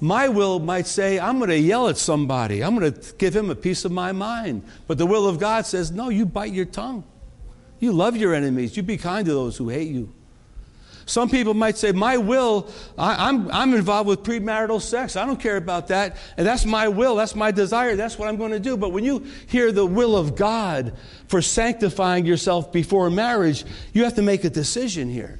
My 0.00 0.28
will 0.28 0.60
might 0.60 0.86
say, 0.86 1.18
I'm 1.18 1.38
going 1.38 1.50
to 1.50 1.58
yell 1.58 1.88
at 1.88 1.98
somebody. 1.98 2.62
I'm 2.62 2.78
going 2.78 2.92
to 2.92 3.14
give 3.14 3.34
him 3.34 3.50
a 3.50 3.54
piece 3.54 3.84
of 3.84 3.90
my 3.90 4.12
mind. 4.12 4.62
But 4.86 4.98
the 4.98 5.06
will 5.06 5.26
of 5.26 5.40
God 5.40 5.66
says, 5.66 5.90
no, 5.90 6.08
you 6.08 6.24
bite 6.24 6.52
your 6.52 6.66
tongue. 6.66 7.04
You 7.80 7.92
love 7.92 8.16
your 8.16 8.34
enemies. 8.34 8.76
You 8.76 8.82
be 8.82 8.96
kind 8.96 9.26
to 9.26 9.32
those 9.32 9.56
who 9.56 9.68
hate 9.68 9.88
you. 9.88 10.12
Some 11.08 11.30
people 11.30 11.54
might 11.54 11.78
say, 11.78 11.90
My 11.90 12.18
will, 12.18 12.68
I, 12.98 13.28
am 13.28 13.46
I'm, 13.46 13.50
I'm 13.50 13.74
involved 13.74 14.08
with 14.08 14.22
premarital 14.22 14.80
sex. 14.82 15.16
I 15.16 15.24
don't 15.24 15.40
care 15.40 15.56
about 15.56 15.88
that. 15.88 16.18
And 16.36 16.46
that's 16.46 16.66
my 16.66 16.88
will. 16.88 17.16
That's 17.16 17.34
my 17.34 17.50
desire. 17.50 17.96
That's 17.96 18.18
what 18.18 18.28
I'm 18.28 18.36
going 18.36 18.52
to 18.52 18.60
do. 18.60 18.76
But 18.76 18.90
when 18.90 19.04
you 19.04 19.26
hear 19.46 19.72
the 19.72 19.86
will 19.86 20.16
of 20.16 20.36
God 20.36 20.92
for 21.28 21.40
sanctifying 21.40 22.26
yourself 22.26 22.72
before 22.72 23.08
marriage, 23.08 23.64
you 23.94 24.04
have 24.04 24.16
to 24.16 24.22
make 24.22 24.44
a 24.44 24.50
decision 24.50 25.08
here. 25.08 25.38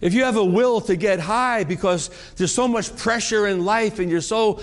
If 0.00 0.14
you 0.14 0.24
have 0.24 0.36
a 0.36 0.44
will 0.44 0.80
to 0.82 0.96
get 0.96 1.20
high 1.20 1.64
because 1.64 2.10
there's 2.36 2.52
so 2.52 2.66
much 2.66 2.96
pressure 2.96 3.46
in 3.46 3.66
life 3.66 3.98
and 3.98 4.10
you're 4.10 4.22
so, 4.22 4.60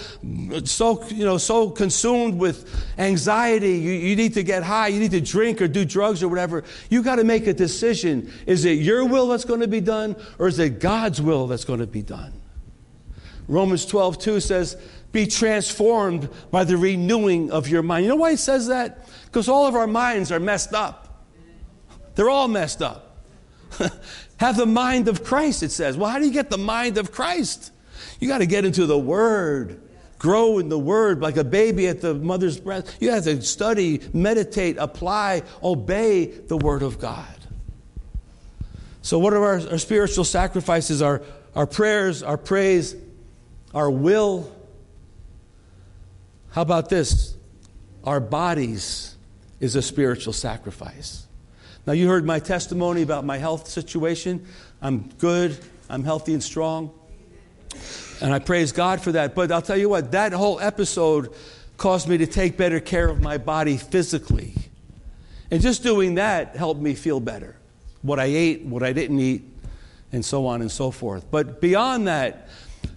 so, 0.63 1.05
you 1.09 1.25
know, 1.25 1.37
so 1.37 1.69
consumed 1.69 2.39
with 2.39 2.67
anxiety, 2.97 3.77
you, 3.77 3.91
you 3.91 4.15
need 4.15 4.33
to 4.33 4.41
get 4.41 4.63
high, 4.63 4.87
you 4.87 4.99
need 4.99 5.11
to 5.11 5.21
drink 5.21 5.61
or 5.61 5.67
do 5.67 5.85
drugs 5.85 6.23
or 6.23 6.27
whatever, 6.27 6.63
you 6.89 7.03
got 7.03 7.17
to 7.17 7.23
make 7.23 7.45
a 7.45 7.53
decision. 7.53 8.31
Is 8.47 8.65
it 8.65 8.79
your 8.79 9.05
will 9.05 9.27
that's 9.27 9.45
going 9.45 9.59
to 9.59 9.67
be 9.67 9.79
done 9.79 10.15
or 10.39 10.47
is 10.47 10.57
it 10.57 10.79
God's 10.79 11.21
will 11.21 11.45
that's 11.45 11.65
going 11.65 11.81
to 11.81 11.87
be 11.87 12.01
done? 12.01 12.33
Romans 13.47 13.85
12, 13.85 14.17
2 14.17 14.39
says, 14.39 14.75
Be 15.11 15.27
transformed 15.27 16.29
by 16.49 16.63
the 16.63 16.77
renewing 16.77 17.51
of 17.51 17.67
your 17.67 17.83
mind. 17.83 18.05
You 18.05 18.09
know 18.09 18.17
why 18.17 18.31
it 18.31 18.37
says 18.37 18.67
that? 18.67 19.07
Because 19.25 19.47
all 19.47 19.67
of 19.67 19.75
our 19.75 19.87
minds 19.87 20.31
are 20.31 20.39
messed 20.39 20.73
up. 20.73 21.25
They're 22.15 22.29
all 22.29 22.47
messed 22.47 22.81
up. 22.81 23.06
Have 24.37 24.57
the 24.57 24.65
mind 24.65 25.07
of 25.07 25.23
Christ, 25.23 25.63
it 25.63 25.71
says. 25.71 25.97
Well, 25.97 26.09
how 26.09 26.19
do 26.19 26.25
you 26.25 26.31
get 26.31 26.49
the 26.49 26.57
mind 26.57 26.97
of 26.97 27.11
Christ? 27.11 27.71
You 28.19 28.27
got 28.27 28.39
to 28.39 28.45
get 28.45 28.65
into 28.65 28.85
the 28.85 28.97
Word, 28.97 29.81
grow 30.19 30.59
in 30.59 30.69
the 30.69 30.79
Word 30.79 31.21
like 31.21 31.37
a 31.37 31.43
baby 31.43 31.87
at 31.87 32.01
the 32.01 32.13
mother's 32.13 32.59
breast. 32.59 32.97
You 32.99 33.11
have 33.11 33.23
to 33.25 33.41
study, 33.41 34.01
meditate, 34.13 34.77
apply, 34.77 35.43
obey 35.63 36.25
the 36.25 36.57
Word 36.57 36.81
of 36.81 36.99
God. 36.99 37.25
So, 39.01 39.19
what 39.19 39.33
are 39.33 39.43
our, 39.43 39.71
our 39.71 39.77
spiritual 39.77 40.25
sacrifices? 40.25 41.01
Our, 41.01 41.21
our 41.55 41.65
prayers, 41.65 42.23
our 42.23 42.37
praise, 42.37 42.95
our 43.73 43.89
will. 43.89 44.53
How 46.51 46.61
about 46.61 46.89
this? 46.89 47.35
Our 48.03 48.19
bodies 48.19 49.15
is 49.59 49.75
a 49.75 49.81
spiritual 49.81 50.33
sacrifice. 50.33 51.26
Now, 51.87 51.93
you 51.93 52.09
heard 52.09 52.25
my 52.25 52.39
testimony 52.39 53.01
about 53.01 53.23
my 53.23 53.37
health 53.37 53.69
situation. 53.69 54.45
I'm 54.81 55.09
good, 55.19 55.57
I'm 55.89 56.03
healthy 56.03 56.33
and 56.33 56.43
strong. 56.43 56.91
And 58.21 58.33
I 58.33 58.39
praise 58.39 58.73
God 58.73 58.99
for 58.99 59.13
that. 59.13 59.33
But 59.33 59.53
I'll 59.53 59.61
tell 59.61 59.77
you 59.77 59.87
what, 59.87 60.11
that 60.11 60.33
whole 60.33 60.59
episode 60.59 61.33
caused 61.77 62.09
me 62.09 62.17
to 62.17 62.27
take 62.27 62.57
better 62.57 62.81
care 62.81 63.07
of 63.07 63.21
my 63.21 63.37
body 63.37 63.77
physically. 63.77 64.53
And 65.49 65.61
just 65.61 65.81
doing 65.81 66.15
that 66.15 66.57
helped 66.57 66.81
me 66.81 66.93
feel 66.93 67.21
better. 67.21 67.55
What 68.01 68.19
I 68.19 68.25
ate, 68.25 68.65
what 68.65 68.83
I 68.83 68.91
didn't 68.91 69.21
eat, 69.21 69.43
and 70.11 70.25
so 70.25 70.45
on 70.45 70.59
and 70.59 70.71
so 70.71 70.91
forth. 70.91 71.31
But 71.31 71.61
beyond 71.61 72.09
that, 72.09 72.49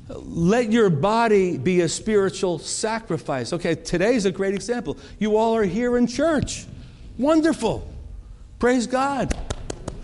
let 0.09 0.73
your 0.73 0.91
body 0.91 1.59
be 1.59 1.83
a 1.83 1.89
spiritual 1.89 2.59
sacrifice. 2.59 3.53
Okay, 3.53 3.77
today's 3.77 4.25
a 4.25 4.33
great 4.33 4.55
example. 4.55 4.99
You 5.21 5.37
all 5.37 5.55
are 5.55 5.63
here 5.63 5.97
in 5.97 6.09
church. 6.09 6.67
Wonderful. 7.19 7.90
Praise 8.61 8.87
God. 8.87 9.35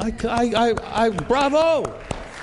I, 0.00 0.14
I, 0.24 0.52
I, 0.56 1.04
I 1.06 1.10
bravo. 1.10 1.94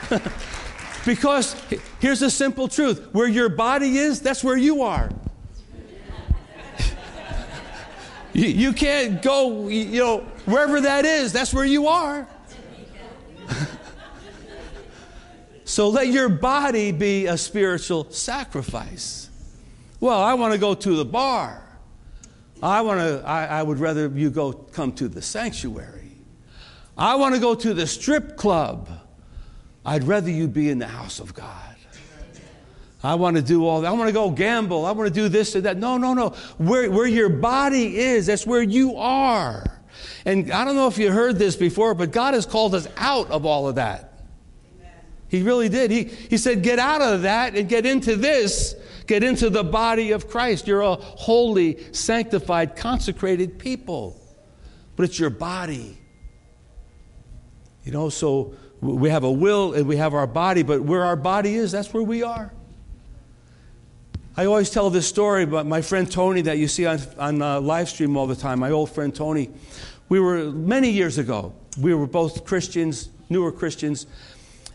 because 1.05 1.55
here's 1.99 2.21
a 2.21 2.29
simple 2.29 2.67
truth 2.67 3.09
where 3.13 3.27
your 3.27 3.49
body 3.49 3.97
is, 3.97 4.21
that's 4.21 4.43
where 4.43 4.55
you 4.55 4.83
are. 4.83 5.09
you, 8.33 8.45
you 8.45 8.73
can't 8.73 9.23
go, 9.23 9.67
you 9.67 9.99
know, 9.99 10.19
wherever 10.45 10.79
that 10.81 11.03
is, 11.03 11.33
that's 11.33 11.53
where 11.53 11.65
you 11.65 11.87
are. 11.87 12.27
So 15.65 15.89
let 15.89 16.07
your 16.09 16.29
body 16.29 16.91
be 16.91 17.25
a 17.25 17.35
spiritual 17.35 18.11
sacrifice. 18.11 19.29
Well, 19.99 20.21
I 20.21 20.35
want 20.35 20.53
to 20.53 20.59
go 20.59 20.75
to 20.75 20.95
the 20.95 21.05
bar. 21.05 21.63
I 22.61 22.81
want 22.81 22.99
to 22.99 23.27
I, 23.27 23.45
I 23.45 23.63
would 23.63 23.79
rather 23.79 24.07
you 24.07 24.29
go 24.29 24.53
come 24.53 24.91
to 24.93 25.07
the 25.07 25.21
sanctuary. 25.21 26.02
I 26.97 27.15
want 27.15 27.35
to 27.35 27.41
go 27.41 27.55
to 27.55 27.73
the 27.73 27.87
strip 27.87 28.37
club. 28.37 28.89
I'd 29.85 30.03
rather 30.03 30.29
you 30.29 30.47
be 30.47 30.69
in 30.69 30.79
the 30.79 30.87
house 30.87 31.19
of 31.19 31.33
God. 31.33 31.75
I 33.03 33.15
want 33.15 33.35
to 33.35 33.41
do 33.41 33.67
all 33.67 33.81
that. 33.81 33.89
I 33.89 33.91
want 33.91 34.07
to 34.07 34.13
go 34.13 34.29
gamble. 34.29 34.85
I 34.85 34.91
want 34.91 35.09
to 35.09 35.13
do 35.13 35.27
this 35.27 35.55
and 35.55 35.65
that. 35.65 35.77
No, 35.77 35.97
no, 35.97 36.13
no. 36.13 36.29
Where, 36.57 36.89
where 36.89 37.05
your 37.05 37.27
body 37.27 37.97
is, 37.97 38.27
that's 38.27 38.47
where 38.47 38.61
you 38.61 38.95
are. 38.95 39.81
And 40.25 40.49
I 40.51 40.63
don't 40.63 40.75
know 40.75 40.87
if 40.87 40.97
you 40.97 41.11
heard 41.11 41.37
this 41.37 41.57
before, 41.57 41.95
but 41.95 42.11
God 42.11 42.33
has 42.33 42.45
called 42.45 42.73
us 42.73 42.87
out 42.95 43.29
of 43.29 43.45
all 43.45 43.67
of 43.67 43.75
that. 43.75 44.13
He 45.27 45.41
really 45.41 45.67
did. 45.67 45.91
He, 45.91 46.03
he 46.03 46.37
said, 46.37 46.63
Get 46.63 46.79
out 46.79 47.01
of 47.01 47.23
that 47.23 47.57
and 47.57 47.67
get 47.67 47.85
into 47.85 48.15
this. 48.15 48.75
Get 49.05 49.21
into 49.21 49.49
the 49.49 49.63
body 49.63 50.11
of 50.11 50.29
Christ. 50.29 50.67
You're 50.67 50.81
a 50.81 50.95
holy, 50.95 51.91
sanctified, 51.91 52.77
consecrated 52.77 53.59
people. 53.59 54.15
But 54.95 55.03
it's 55.05 55.19
your 55.19 55.31
body. 55.31 55.97
You 57.83 57.91
know, 57.91 58.09
so 58.09 58.53
we 58.81 59.09
have 59.09 59.23
a 59.23 59.31
will 59.31 59.73
and 59.73 59.87
we 59.87 59.97
have 59.97 60.13
our 60.13 60.27
body, 60.27 60.63
but 60.63 60.81
where 60.81 61.03
our 61.03 61.15
body 61.15 61.55
is, 61.55 61.71
that's 61.71 61.93
where 61.93 62.03
we 62.03 62.23
are. 62.23 62.51
I 64.35 64.45
always 64.45 64.69
tell 64.69 64.89
this 64.89 65.07
story 65.07 65.43
about 65.43 65.67
my 65.67 65.81
friend 65.81 66.11
Tony 66.11 66.41
that 66.41 66.57
you 66.57 66.67
see 66.67 66.85
on, 66.85 66.99
on 67.19 67.41
uh, 67.41 67.61
live 67.61 67.87
stream 67.87 68.17
all 68.17 68.25
the 68.25 68.35
time, 68.35 68.59
my 68.59 68.71
old 68.71 68.89
friend 68.89 69.13
Tony. 69.13 69.51
We 70.09 70.19
were, 70.19 70.51
many 70.51 70.89
years 70.89 71.17
ago, 71.17 71.53
we 71.79 71.93
were 71.93 72.07
both 72.07 72.43
Christians, 72.43 73.09
newer 73.29 73.51
Christians, 73.51 74.07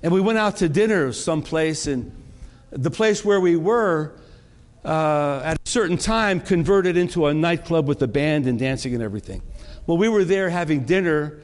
and 0.02 0.12
we 0.12 0.20
went 0.20 0.38
out 0.38 0.58
to 0.58 0.68
dinner 0.68 1.12
someplace, 1.12 1.88
and 1.88 2.12
the 2.70 2.90
place 2.90 3.24
where 3.24 3.40
we 3.40 3.56
were 3.56 4.12
uh, 4.84 5.40
at 5.44 5.56
a 5.56 5.68
certain 5.68 5.98
time 5.98 6.40
converted 6.40 6.96
into 6.96 7.26
a 7.26 7.34
nightclub 7.34 7.88
with 7.88 8.00
a 8.02 8.08
band 8.08 8.46
and 8.46 8.58
dancing 8.58 8.94
and 8.94 9.02
everything. 9.02 9.42
Well, 9.86 9.98
we 9.98 10.08
were 10.08 10.24
there 10.24 10.50
having 10.50 10.84
dinner 10.84 11.40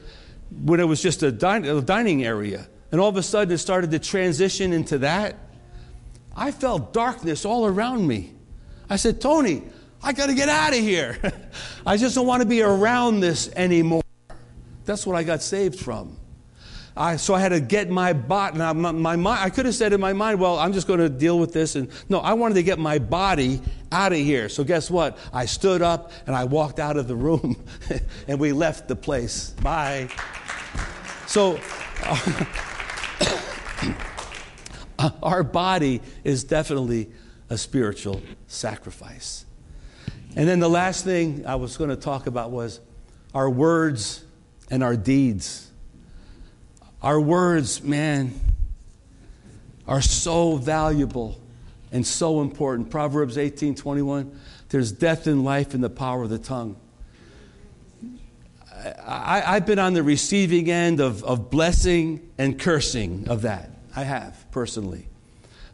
when 0.63 0.79
it 0.79 0.85
was 0.85 1.01
just 1.01 1.23
a, 1.23 1.31
din- 1.31 1.65
a 1.65 1.81
dining 1.81 2.23
area, 2.23 2.67
and 2.91 3.01
all 3.01 3.09
of 3.09 3.17
a 3.17 3.23
sudden 3.23 3.53
it 3.53 3.57
started 3.57 3.91
to 3.91 3.99
transition 3.99 4.73
into 4.73 4.99
that. 4.99 5.37
I 6.35 6.51
felt 6.51 6.93
darkness 6.93 7.45
all 7.45 7.65
around 7.65 8.07
me. 8.07 8.33
I 8.89 8.97
said, 8.97 9.21
Tony, 9.21 9.63
I 10.03 10.13
got 10.13 10.27
to 10.27 10.35
get 10.35 10.49
out 10.49 10.73
of 10.73 10.79
here. 10.79 11.17
I 11.85 11.97
just 11.97 12.15
don't 12.15 12.27
want 12.27 12.41
to 12.41 12.47
be 12.47 12.61
around 12.61 13.21
this 13.21 13.49
anymore. 13.55 14.03
That's 14.85 15.05
what 15.05 15.15
I 15.15 15.23
got 15.23 15.41
saved 15.41 15.79
from. 15.79 16.17
I, 16.97 17.17
so 17.17 17.33
I 17.33 17.41
had 17.41 17.49
to 17.49 17.59
get 17.59 17.89
my 17.89 18.13
body. 18.13 18.57
Now, 18.57 18.71
my, 18.71 18.91
my, 18.91 19.15
my, 19.17 19.41
I 19.41 19.49
could 19.49 19.65
have 19.65 19.75
said 19.75 19.91
in 19.91 19.99
my 19.99 20.13
mind, 20.13 20.39
well, 20.39 20.57
I'm 20.57 20.71
just 20.71 20.87
going 20.87 20.99
to 20.99 21.09
deal 21.09 21.37
with 21.37 21.51
this. 21.51 21.75
And 21.75 21.89
no, 22.07 22.19
I 22.19 22.33
wanted 22.33 22.55
to 22.55 22.63
get 22.63 22.79
my 22.79 22.99
body 22.99 23.61
out 23.91 24.13
of 24.13 24.17
here. 24.17 24.47
So 24.47 24.63
guess 24.63 24.89
what? 24.89 25.17
I 25.33 25.45
stood 25.45 25.81
up 25.81 26.11
and 26.25 26.35
I 26.35 26.45
walked 26.45 26.79
out 26.79 26.95
of 26.95 27.09
the 27.09 27.15
room 27.15 27.61
and 28.27 28.39
we 28.39 28.53
left 28.53 28.87
the 28.87 28.95
place. 28.95 29.49
Bye. 29.61 30.07
So 31.27 31.59
uh, 32.03 32.45
our 35.23 35.43
body 35.43 36.01
is 36.23 36.45
definitely 36.45 37.09
a 37.49 37.57
spiritual 37.57 38.21
sacrifice. 38.47 39.45
And 40.37 40.47
then 40.47 40.59
the 40.59 40.69
last 40.69 41.03
thing 41.03 41.45
I 41.45 41.55
was 41.55 41.75
going 41.75 41.89
to 41.89 41.95
talk 41.97 42.27
about 42.27 42.51
was 42.51 42.79
our 43.33 43.49
words 43.49 44.23
and 44.71 44.81
our 44.81 44.95
deeds. 44.95 45.71
Our 47.05 47.21
words, 47.21 47.83
man, 47.83 48.33
are 49.87 50.01
so 50.01 50.55
valuable 50.55 51.39
and 51.91 52.05
so 52.05 52.41
important. 52.41 52.89
Proverbs 52.89 53.37
18 53.37 53.75
21, 53.75 54.39
there's 54.69 54.91
death 54.91 55.27
and 55.27 55.45
life 55.45 55.75
in 55.75 55.81
the 55.81 55.89
power 55.91 56.23
of 56.23 56.31
the 56.31 56.39
tongue. 56.39 56.77
I, 59.05 59.53
have 59.53 59.67
been 59.67 59.77
on 59.77 59.93
the 59.93 60.01
receiving 60.01 60.71
end 60.71 60.99
of, 60.99 61.23
of 61.23 61.51
blessing 61.51 62.27
and 62.39 62.57
cursing 62.57 63.29
of 63.29 63.43
that. 63.43 63.69
I 63.95 64.01
have, 64.01 64.43
personally. 64.49 65.05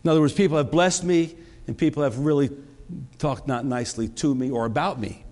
In 0.03 0.09
other 0.09 0.19
words, 0.19 0.33
people 0.33 0.57
have 0.57 0.69
blessed 0.69 1.05
me, 1.05 1.33
and 1.65 1.77
people 1.77 2.03
have 2.03 2.19
really 2.19 2.49
talked 3.19 3.47
not 3.47 3.63
nicely 3.63 4.09
to 4.09 4.35
me 4.35 4.51
or 4.51 4.65
about 4.65 4.99
me. 4.99 5.23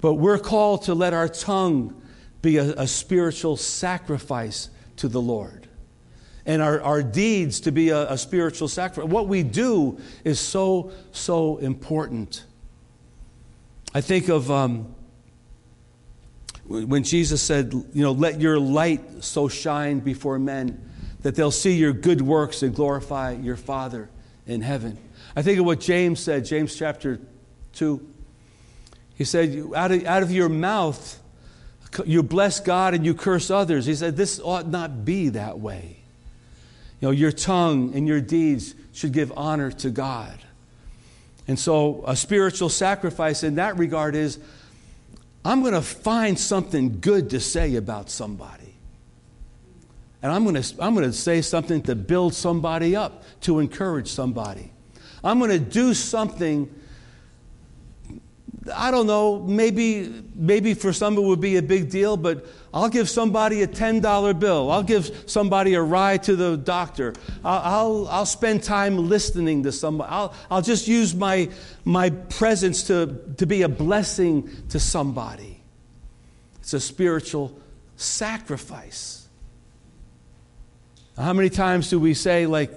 But 0.00 0.14
we're 0.14 0.38
called 0.38 0.82
to 0.84 0.94
let 0.94 1.12
our 1.12 1.28
tongue 1.28 2.00
be 2.40 2.58
a, 2.58 2.74
a 2.74 2.86
spiritual 2.86 3.56
sacrifice 3.56 4.68
to 5.02 5.08
the 5.08 5.20
Lord. 5.20 5.66
And 6.46 6.62
our, 6.62 6.80
our 6.80 7.02
deeds 7.02 7.58
to 7.62 7.72
be 7.72 7.88
a, 7.88 8.12
a 8.12 8.16
spiritual 8.16 8.68
sacrifice. 8.68 9.10
What 9.10 9.26
we 9.26 9.42
do 9.42 9.98
is 10.22 10.38
so, 10.38 10.92
so 11.10 11.58
important. 11.58 12.44
I 13.92 14.00
think 14.00 14.28
of 14.28 14.48
um, 14.48 14.94
when 16.68 17.02
Jesus 17.02 17.42
said, 17.42 17.72
you 17.72 18.02
know, 18.02 18.12
let 18.12 18.40
your 18.40 18.60
light 18.60 19.24
so 19.24 19.48
shine 19.48 19.98
before 19.98 20.38
men 20.38 20.88
that 21.22 21.34
they'll 21.34 21.50
see 21.50 21.74
your 21.74 21.92
good 21.92 22.22
works 22.22 22.62
and 22.62 22.72
glorify 22.72 23.32
your 23.32 23.56
Father 23.56 24.08
in 24.46 24.60
heaven. 24.60 24.96
I 25.34 25.42
think 25.42 25.58
of 25.58 25.66
what 25.66 25.80
James 25.80 26.20
said, 26.20 26.44
James 26.44 26.76
chapter 26.76 27.18
2. 27.72 28.08
He 29.16 29.24
said, 29.24 29.64
out 29.74 29.90
of, 29.90 30.04
out 30.06 30.22
of 30.22 30.30
your 30.30 30.48
mouth 30.48 31.18
you 32.06 32.22
bless 32.22 32.60
God 32.60 32.94
and 32.94 33.04
you 33.04 33.14
curse 33.14 33.50
others. 33.50 33.86
He 33.86 33.94
said, 33.94 34.16
This 34.16 34.40
ought 34.40 34.68
not 34.68 35.04
be 35.04 35.30
that 35.30 35.58
way. 35.58 35.96
You 37.00 37.08
know, 37.08 37.12
your 37.12 37.32
tongue 37.32 37.94
and 37.94 38.06
your 38.06 38.20
deeds 38.20 38.74
should 38.92 39.12
give 39.12 39.32
honor 39.36 39.70
to 39.72 39.90
God. 39.90 40.38
And 41.48 41.58
so, 41.58 42.04
a 42.06 42.14
spiritual 42.14 42.68
sacrifice 42.68 43.42
in 43.42 43.56
that 43.56 43.76
regard 43.76 44.14
is 44.14 44.38
I'm 45.44 45.60
going 45.62 45.74
to 45.74 45.82
find 45.82 46.38
something 46.38 47.00
good 47.00 47.30
to 47.30 47.40
say 47.40 47.74
about 47.74 48.10
somebody. 48.10 48.74
And 50.22 50.30
I'm 50.30 50.44
going 50.44 50.62
to, 50.62 50.82
I'm 50.82 50.94
going 50.94 51.06
to 51.06 51.12
say 51.12 51.42
something 51.42 51.82
to 51.82 51.96
build 51.96 52.32
somebody 52.34 52.94
up, 52.94 53.24
to 53.42 53.58
encourage 53.58 54.08
somebody. 54.08 54.70
I'm 55.24 55.38
going 55.38 55.50
to 55.50 55.58
do 55.58 55.94
something 55.94 56.72
I 58.74 58.90
don't 58.90 59.06
know, 59.06 59.40
maybe, 59.40 60.22
maybe 60.34 60.74
for 60.74 60.92
some 60.92 61.16
it 61.16 61.22
would 61.22 61.40
be 61.40 61.56
a 61.56 61.62
big 61.62 61.90
deal, 61.90 62.16
but 62.16 62.46
I'll 62.72 62.88
give 62.88 63.08
somebody 63.08 63.62
a 63.62 63.66
$10 63.66 64.38
bill. 64.38 64.70
I'll 64.70 64.84
give 64.84 65.24
somebody 65.26 65.74
a 65.74 65.82
ride 65.82 66.22
to 66.24 66.36
the 66.36 66.56
doctor. 66.56 67.14
I'll, 67.44 67.60
I'll, 67.60 68.08
I'll 68.08 68.26
spend 68.26 68.62
time 68.62 69.08
listening 69.08 69.64
to 69.64 69.72
somebody. 69.72 70.10
I'll, 70.10 70.34
I'll 70.50 70.62
just 70.62 70.86
use 70.86 71.14
my, 71.14 71.48
my 71.84 72.10
presence 72.10 72.84
to, 72.84 73.18
to 73.38 73.46
be 73.46 73.62
a 73.62 73.68
blessing 73.68 74.48
to 74.68 74.78
somebody. 74.78 75.60
It's 76.60 76.72
a 76.72 76.80
spiritual 76.80 77.58
sacrifice. 77.96 79.26
How 81.16 81.32
many 81.32 81.50
times 81.50 81.90
do 81.90 81.98
we 81.98 82.14
say, 82.14 82.46
like, 82.46 82.72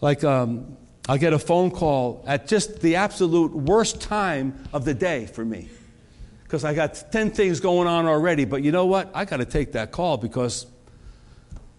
like 0.00 0.24
um, 0.24 0.76
I'll 1.12 1.18
get 1.18 1.34
a 1.34 1.38
phone 1.38 1.70
call 1.70 2.24
at 2.26 2.48
just 2.48 2.80
the 2.80 2.96
absolute 2.96 3.52
worst 3.52 4.00
time 4.00 4.66
of 4.72 4.86
the 4.86 4.94
day 4.94 5.26
for 5.26 5.44
me. 5.44 5.68
Because 6.44 6.64
I 6.64 6.72
got 6.72 7.12
10 7.12 7.32
things 7.32 7.60
going 7.60 7.86
on 7.86 8.06
already, 8.06 8.46
but 8.46 8.62
you 8.62 8.72
know 8.72 8.86
what? 8.86 9.10
I 9.12 9.26
got 9.26 9.36
to 9.36 9.44
take 9.44 9.72
that 9.72 9.92
call 9.92 10.16
because 10.16 10.64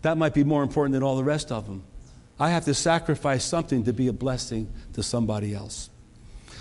that 0.04 0.20
might 0.20 0.36
be 0.36 0.44
more 0.44 0.62
important 0.62 0.94
than 0.94 1.02
all 1.02 1.18
the 1.18 1.24
rest 1.24 1.52
of 1.52 1.66
them. 1.66 1.82
I 2.40 2.52
have 2.52 2.66
to 2.66 2.76
sacrifice 2.76 3.44
something 3.44 3.86
to 3.86 3.92
be 3.92 4.08
a 4.08 4.14
blessing 4.14 4.72
to 4.94 5.02
somebody 5.02 5.56
else. 5.56 5.90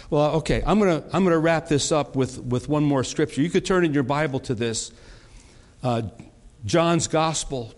Well, 0.09 0.37
okay, 0.37 0.63
I'm 0.65 0.79
going 0.79 1.03
to 1.03 1.07
I'm 1.15 1.25
gonna 1.25 1.39
wrap 1.39 1.69
this 1.69 1.93
up 1.93 2.17
with, 2.17 2.39
with 2.39 2.71
one 2.71 2.85
more 2.85 3.05
scripture. 3.05 3.43
You 3.43 3.51
could 3.51 3.67
turn 3.67 3.85
in 3.85 3.93
your 3.93 4.03
Bible 4.03 4.41
to 4.41 4.55
this 4.55 4.93
uh, 5.83 6.05
John's 6.65 7.07
Gospel. 7.07 7.75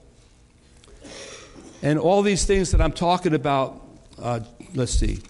And 1.82 1.98
all 1.98 2.22
these 2.22 2.44
things 2.44 2.70
that 2.70 2.80
I'm 2.80 2.92
talking 2.92 3.34
about, 3.34 3.84
uh, 4.22 4.38
let's 4.74 4.92
see. 4.92 5.20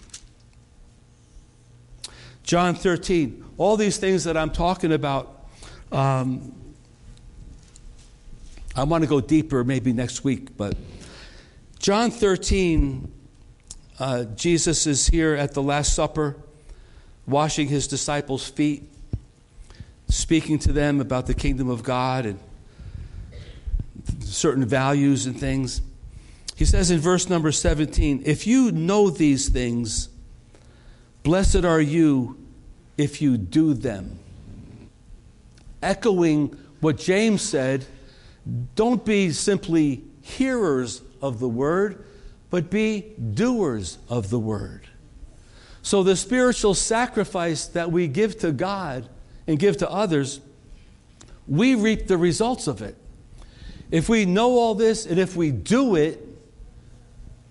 John 2.43 2.75
13, 2.75 3.43
all 3.57 3.77
these 3.77 3.97
things 3.97 4.23
that 4.25 4.37
I'm 4.37 4.51
talking 4.51 4.93
about, 4.93 5.47
um, 5.91 6.53
I 8.75 8.83
want 8.83 9.03
to 9.03 9.07
go 9.07 9.21
deeper 9.21 9.63
maybe 9.63 9.93
next 9.93 10.23
week, 10.23 10.55
but 10.57 10.75
John 11.79 12.11
13, 12.11 13.11
uh, 13.99 14.23
Jesus 14.35 14.85
is 14.85 15.07
here 15.07 15.35
at 15.35 15.53
the 15.53 15.63
Last 15.63 15.93
Supper 15.93 16.35
washing 17.27 17.67
his 17.67 17.87
disciples' 17.87 18.47
feet, 18.47 18.83
speaking 20.07 20.59
to 20.59 20.71
them 20.71 21.01
about 21.01 21.27
the 21.27 21.33
kingdom 21.33 21.69
of 21.69 21.83
God 21.83 22.25
and 22.25 22.39
certain 24.19 24.65
values 24.65 25.25
and 25.25 25.39
things. 25.39 25.81
He 26.55 26.63
says 26.63 26.89
in 26.89 26.99
verse 26.99 27.29
number 27.29 27.51
17, 27.51 28.23
If 28.25 28.47
you 28.47 28.71
know 28.71 29.09
these 29.09 29.49
things, 29.49 30.09
blessed 31.23 31.65
are 31.65 31.81
you 31.81 32.37
if 32.97 33.21
you 33.21 33.37
do 33.37 33.73
them. 33.73 34.17
Echoing 35.81 36.57
what 36.79 36.97
James 36.97 37.41
said, 37.41 37.85
don't 38.75 39.03
be 39.03 39.31
simply 39.31 40.03
hearers 40.21 41.01
of 41.21 41.39
the 41.39 41.49
word, 41.49 42.05
but 42.49 42.69
be 42.69 43.13
doers 43.33 43.97
of 44.07 44.29
the 44.29 44.39
word. 44.39 44.87
So, 45.81 46.03
the 46.03 46.15
spiritual 46.15 46.73
sacrifice 46.73 47.67
that 47.67 47.91
we 47.91 48.07
give 48.07 48.39
to 48.39 48.51
God 48.51 49.07
and 49.45 49.59
give 49.59 49.77
to 49.77 49.91
others, 49.91 50.39
we 51.47 51.75
reap 51.75 52.07
the 52.07 52.17
results 52.17 52.67
of 52.67 52.81
it. 52.81 52.95
If 53.91 54.09
we 54.09 54.25
know 54.25 54.57
all 54.57 54.73
this 54.73 55.05
and 55.05 55.19
if 55.19 55.35
we 55.35 55.51
do 55.51 55.95
it, 55.95 56.24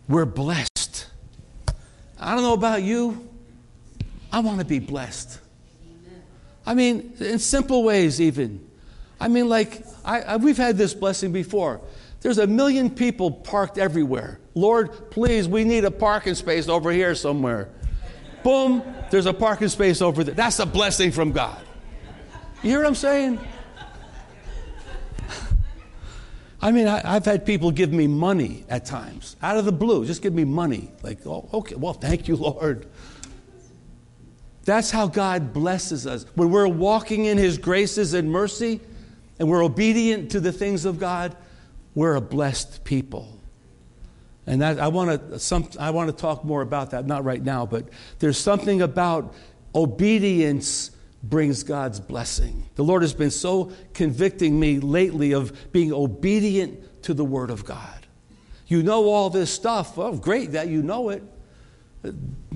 we're 0.08 0.24
blessed. 0.24 1.06
I 2.18 2.34
don't 2.34 2.42
know 2.42 2.54
about 2.54 2.82
you, 2.82 3.28
I 4.32 4.40
want 4.40 4.58
to 4.58 4.64
be 4.64 4.78
blessed. 4.78 5.38
I 6.66 6.74
mean, 6.74 7.12
in 7.20 7.38
simple 7.38 7.84
ways, 7.84 8.20
even. 8.20 8.66
I 9.20 9.28
mean, 9.28 9.48
like, 9.48 9.84
I, 10.04 10.20
I, 10.22 10.36
we've 10.36 10.56
had 10.56 10.76
this 10.76 10.94
blessing 10.94 11.32
before. 11.32 11.80
There's 12.20 12.38
a 12.38 12.46
million 12.46 12.90
people 12.90 13.30
parked 13.30 13.76
everywhere. 13.76 14.40
Lord, 14.54 15.10
please, 15.10 15.46
we 15.46 15.64
need 15.64 15.84
a 15.84 15.90
parking 15.90 16.34
space 16.34 16.68
over 16.68 16.90
here 16.90 17.14
somewhere. 17.14 17.68
Boom, 18.42 18.82
there's 19.10 19.26
a 19.26 19.32
parking 19.32 19.68
space 19.68 20.00
over 20.00 20.24
there. 20.24 20.34
That's 20.34 20.58
a 20.58 20.66
blessing 20.66 21.12
from 21.12 21.32
God. 21.32 21.58
You 22.62 22.70
hear 22.70 22.78
what 22.78 22.86
I'm 22.86 22.94
saying? 22.94 23.38
I 26.64 26.72
mean, 26.72 26.88
I, 26.88 27.12
have 27.12 27.26
had 27.26 27.44
people 27.44 27.70
give 27.70 27.92
me 27.92 28.06
money 28.06 28.64
at 28.70 28.86
times, 28.86 29.36
out 29.42 29.58
of 29.58 29.66
the 29.66 29.72
blue, 29.72 30.06
just 30.06 30.22
give 30.22 30.32
me 30.32 30.44
money. 30.44 30.90
Like, 31.02 31.18
oh, 31.26 31.46
okay, 31.52 31.74
well, 31.74 31.92
thank 31.92 32.26
you, 32.26 32.36
Lord. 32.38 32.86
That's 34.64 34.90
how 34.90 35.06
God 35.06 35.52
blesses 35.52 36.06
us. 36.06 36.24
When 36.36 36.50
we're 36.50 36.66
walking 36.66 37.26
in 37.26 37.36
His 37.36 37.58
graces 37.58 38.14
and 38.14 38.32
mercy 38.32 38.80
and 39.38 39.46
we're 39.46 39.62
obedient 39.62 40.30
to 40.30 40.40
the 40.40 40.52
things 40.52 40.86
of 40.86 40.98
God, 40.98 41.36
we're 41.94 42.14
a 42.14 42.22
blessed 42.22 42.82
people. 42.82 43.38
And 44.46 44.62
that, 44.62 44.80
I 44.80 44.88
want 44.88 45.32
to 45.32 45.38
some, 45.38 45.68
I 45.78 45.90
want 45.90 46.08
to 46.08 46.16
talk 46.16 46.46
more 46.46 46.62
about 46.62 46.92
that, 46.92 47.06
not 47.06 47.24
right 47.24 47.42
now, 47.42 47.66
but 47.66 47.90
there's 48.20 48.38
something 48.38 48.80
about 48.80 49.34
obedience 49.74 50.92
brings 51.28 51.62
God's 51.62 52.00
blessing. 52.00 52.68
The 52.74 52.84
Lord 52.84 53.02
has 53.02 53.14
been 53.14 53.30
so 53.30 53.72
convicting 53.92 54.58
me 54.58 54.78
lately 54.78 55.32
of 55.32 55.72
being 55.72 55.92
obedient 55.92 57.02
to 57.04 57.14
the 57.14 57.24
Word 57.24 57.50
of 57.50 57.64
God. 57.64 58.06
You 58.66 58.82
know 58.82 59.08
all 59.08 59.30
this 59.30 59.50
stuff. 59.50 59.98
Oh, 59.98 60.16
great 60.16 60.52
that 60.52 60.68
you 60.68 60.82
know 60.82 61.10
it. 61.10 61.22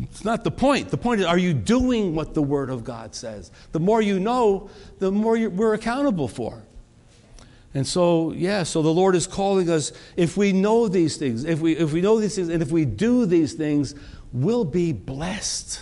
It's 0.02 0.24
not 0.24 0.44
the 0.44 0.50
point. 0.50 0.90
The 0.90 0.98
point 0.98 1.20
is, 1.20 1.26
are 1.26 1.38
you 1.38 1.54
doing 1.54 2.14
what 2.14 2.34
the 2.34 2.42
Word 2.42 2.70
of 2.70 2.84
God 2.84 3.14
says? 3.14 3.50
The 3.72 3.80
more 3.80 4.02
you 4.02 4.20
know, 4.20 4.70
the 4.98 5.10
more 5.10 5.38
we're 5.48 5.74
accountable 5.74 6.28
for. 6.28 6.62
And 7.74 7.86
so, 7.86 8.32
yeah, 8.32 8.62
so 8.62 8.82
the 8.82 8.92
Lord 8.92 9.14
is 9.14 9.26
calling 9.26 9.70
us, 9.70 9.92
if 10.16 10.36
we 10.36 10.52
know 10.52 10.88
these 10.88 11.16
things, 11.16 11.44
if 11.44 11.60
we, 11.60 11.76
if 11.76 11.92
we 11.92 12.00
know 12.00 12.18
these 12.18 12.34
things, 12.34 12.48
and 12.48 12.62
if 12.62 12.70
we 12.70 12.84
do 12.84 13.26
these 13.26 13.52
things, 13.54 13.94
we'll 14.32 14.64
be 14.64 14.92
blessed. 14.92 15.80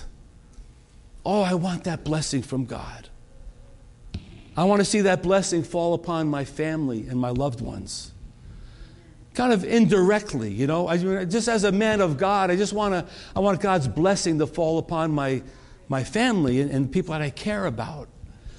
Oh, 1.28 1.42
I 1.42 1.54
want 1.54 1.82
that 1.84 2.04
blessing 2.04 2.42
from 2.42 2.66
God. 2.66 3.08
I 4.56 4.62
want 4.62 4.80
to 4.80 4.84
see 4.84 5.00
that 5.00 5.24
blessing 5.24 5.64
fall 5.64 5.92
upon 5.92 6.28
my 6.28 6.44
family 6.44 7.08
and 7.08 7.18
my 7.18 7.30
loved 7.30 7.60
ones. 7.60 8.12
Kind 9.34 9.52
of 9.52 9.64
indirectly, 9.64 10.52
you 10.52 10.68
know, 10.68 10.86
I, 10.86 11.24
just 11.24 11.48
as 11.48 11.64
a 11.64 11.72
man 11.72 12.00
of 12.00 12.16
God, 12.16 12.52
I 12.52 12.56
just 12.56 12.72
want 12.72 12.94
to, 12.94 13.12
I 13.34 13.40
want 13.40 13.60
God's 13.60 13.88
blessing 13.88 14.38
to 14.38 14.46
fall 14.46 14.78
upon 14.78 15.10
my, 15.10 15.42
my 15.88 16.04
family 16.04 16.60
and, 16.60 16.70
and 16.70 16.92
people 16.92 17.10
that 17.10 17.22
I 17.22 17.30
care 17.30 17.66
about. 17.66 18.08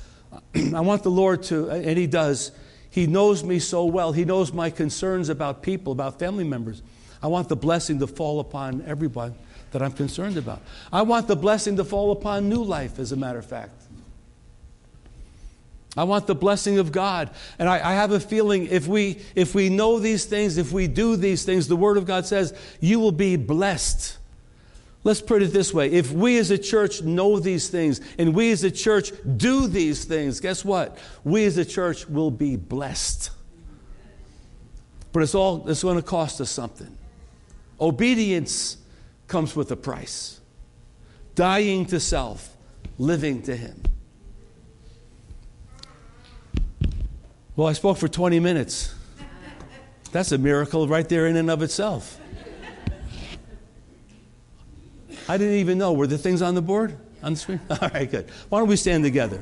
I 0.76 0.82
want 0.82 1.04
the 1.04 1.10
Lord 1.10 1.44
to, 1.44 1.70
and 1.70 1.98
He 1.98 2.06
does, 2.06 2.52
he 2.90 3.08
knows 3.08 3.46
me 3.46 3.60
so 3.60 3.86
well. 3.86 4.12
He 4.12 4.26
knows 4.26 4.52
my 4.52 4.72
concerns 4.72 5.30
about 5.30 5.64
people, 5.64 5.94
about 5.94 6.20
family 6.20 6.44
members. 6.44 6.84
I 7.24 7.28
want 7.28 7.48
the 7.48 7.56
blessing 7.56 8.00
to 8.00 8.08
fall 8.08 8.42
upon 8.42 8.84
everyone 8.86 9.36
that 9.72 9.82
I'm 9.82 9.92
concerned 9.92 10.38
about. 10.38 10.62
I 10.92 11.02
want 11.02 11.28
the 11.28 11.36
blessing 11.36 11.78
to 11.78 11.84
fall 11.84 12.12
upon 12.12 12.50
new 12.50 12.64
life, 12.64 13.00
as 13.00 13.12
a 13.12 13.16
matter 13.16 13.40
of 13.40 13.46
fact. 13.46 13.84
I 15.98 16.04
want 16.04 16.28
the 16.28 16.36
blessing 16.36 16.78
of 16.78 16.92
God. 16.92 17.32
And 17.58 17.68
I, 17.68 17.76
I, 17.78 17.94
have 17.96 18.12
a 18.12 18.20
feeling 18.20 18.68
if 18.68 18.88
we, 18.88 19.20
if 19.34 19.56
we 19.56 19.70
know 19.70 19.98
these 19.98 20.26
things, 20.26 20.58
if 20.58 20.72
we 20.72 20.88
do 20.88 21.16
these 21.16 21.44
things, 21.44 21.68
the 21.68 21.76
Word 21.76 21.98
of 21.98 22.06
God 22.06 22.28
says, 22.28 22.54
you 22.80 23.00
will 23.00 23.12
be 23.12 23.36
blessed. 23.36 24.18
Let's 25.04 25.22
put 25.22 25.42
it 25.42 25.54
this 25.54 25.74
way 25.74 25.92
if 25.92 26.12
we 26.12 26.38
as 26.38 26.52
a 26.52 26.58
church 26.58 27.02
know 27.02 27.40
these 27.40 27.70
things 27.70 28.02
and 28.20 28.36
we 28.36 28.52
as 28.52 28.64
a 28.64 28.70
church 28.72 29.12
do 29.38 29.68
these 29.68 30.06
things, 30.06 30.40
guess 30.40 30.64
what? 30.64 30.98
We 31.24 31.46
as 31.46 31.58
a 31.58 31.66
church 31.66 32.08
will 32.08 32.32
be 32.32 32.58
blessed. 32.58 33.32
But 35.14 35.24
it's 35.24 35.34
all 35.34 35.68
it's 35.70 35.82
going 35.82 35.96
to 35.96 36.04
cost 36.04 36.42
us 36.42 36.52
something. 36.52 36.96
Obedience 37.80 38.78
comes 39.28 39.56
with 39.56 39.72
a 39.72 39.76
price. 39.76 40.40
Dying 41.36 41.86
to 41.88 42.00
self, 42.00 42.56
living 42.98 43.42
to 43.44 43.56
him. 43.56 43.82
Well, 47.56 47.68
I 47.68 47.74
spoke 47.74 47.98
for 47.98 48.08
20 48.08 48.40
minutes. 48.40 48.94
That's 50.12 50.32
a 50.32 50.38
miracle 50.38 50.88
right 50.88 51.08
there 51.08 51.28
in 51.28 51.36
and 51.36 51.50
of 51.50 51.62
itself. 51.62 52.20
I 55.28 55.38
didn't 55.38 55.56
even 55.56 55.78
know. 55.78 55.94
Were 55.94 56.08
the 56.08 56.18
things 56.18 56.42
on 56.42 56.56
the 56.56 56.62
board? 56.62 56.98
On 57.22 57.34
the 57.34 57.40
screen? 57.40 57.60
All 57.70 57.90
right, 57.94 58.10
good. 58.10 58.30
Why 58.50 58.60
don't 58.60 58.68
we 58.68 58.78
stand 58.78 59.04
together? 59.04 59.42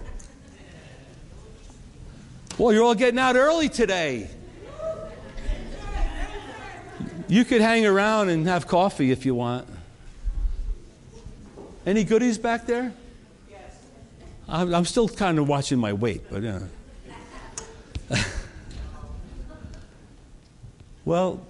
Well, 2.57 2.71
you're 2.73 2.85
all 2.85 2.95
getting 2.95 3.19
out 3.19 3.35
early 3.35 3.67
today. 3.67 4.29
You 7.27 7.43
could 7.43 7.59
hang 7.59 7.85
around 7.85 8.29
and 8.29 8.47
have 8.47 8.65
coffee 8.65 9.11
if 9.11 9.25
you 9.25 9.35
want. 9.35 9.67
Any 11.85 12.03
goodies 12.03 12.37
back 12.39 12.65
there? 12.65 12.91
Yes. 13.49 13.77
I'm, 14.47 14.73
I'm 14.73 14.85
still 14.85 15.07
kind 15.07 15.37
of 15.37 15.47
watching 15.47 15.77
my 15.77 15.93
weight, 15.93 16.23
but 16.31 16.41
yeah. 16.41 16.61
well, 21.05 21.45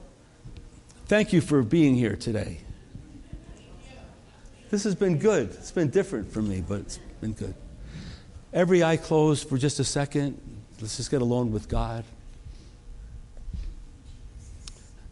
thank 1.06 1.32
you 1.32 1.40
for 1.40 1.64
being 1.64 1.96
here 1.96 2.18
today. 2.18 2.60
This 4.72 4.84
has 4.84 4.96
been 4.96 5.20
good. 5.20 5.52
It's 5.52 5.72
been 5.72 5.90
different 5.90 6.32
for 6.34 6.42
me, 6.42 6.62
but 6.68 6.82
it's 6.82 7.00
been 7.22 7.34
good. 7.34 7.56
Every 8.52 8.84
eye 8.84 8.98
closed 8.98 9.48
for 9.48 9.58
just 9.58 9.80
a 9.80 9.86
second. 9.86 10.38
Let's 10.82 10.98
just 10.98 11.12
get 11.12 11.22
alone 11.22 11.54
with 11.54 11.70
God. 11.70 12.04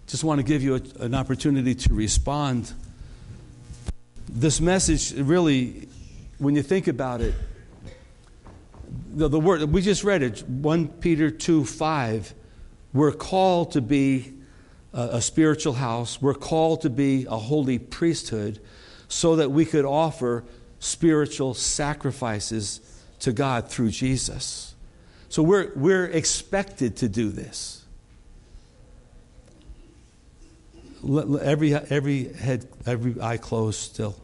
Just 0.07 0.25
want 0.25 0.39
to 0.39 0.43
give 0.43 0.61
you 0.61 0.75
a, 0.75 0.81
an 0.99 1.15
opportunity 1.15 1.75
to 1.75 1.93
respond. 1.93 2.73
This 4.35 4.59
message 4.59 5.13
really, 5.13 5.87
when 6.39 6.55
you 6.55 6.63
think 6.63 6.87
about 6.87 7.21
it, 7.21 7.35
the, 9.13 9.27
the 9.27 9.39
word 9.39 9.61
we 9.65 9.83
just 9.83 10.03
read 10.03 10.23
it, 10.23 10.41
1 10.49 10.87
Peter 10.87 11.29
2 11.29 11.63
5, 11.63 12.33
we're 12.93 13.11
called 13.11 13.73
to 13.73 13.81
be 13.81 14.33
a, 14.91 15.01
a 15.01 15.21
spiritual 15.21 15.73
house, 15.73 16.19
we're 16.19 16.33
called 16.33 16.81
to 16.81 16.89
be 16.89 17.27
a 17.29 17.37
holy 17.37 17.77
priesthood 17.77 18.59
so 19.07 19.35
that 19.35 19.51
we 19.51 19.65
could 19.65 19.85
offer 19.85 20.43
spiritual 20.79 21.53
sacrifices 21.53 22.79
to 23.19 23.33
God 23.33 23.69
through 23.69 23.91
Jesus. 23.91 24.73
So 25.29 25.43
we're, 25.43 25.71
we're 25.75 26.05
expected 26.05 26.97
to 26.97 27.07
do 27.07 27.29
this. 27.29 27.85
Every, 31.07 31.75
every 31.75 32.33
head, 32.33 32.67
every 32.87 33.21
eye 33.21 33.37
closed 33.37 33.79
still. 33.79 34.22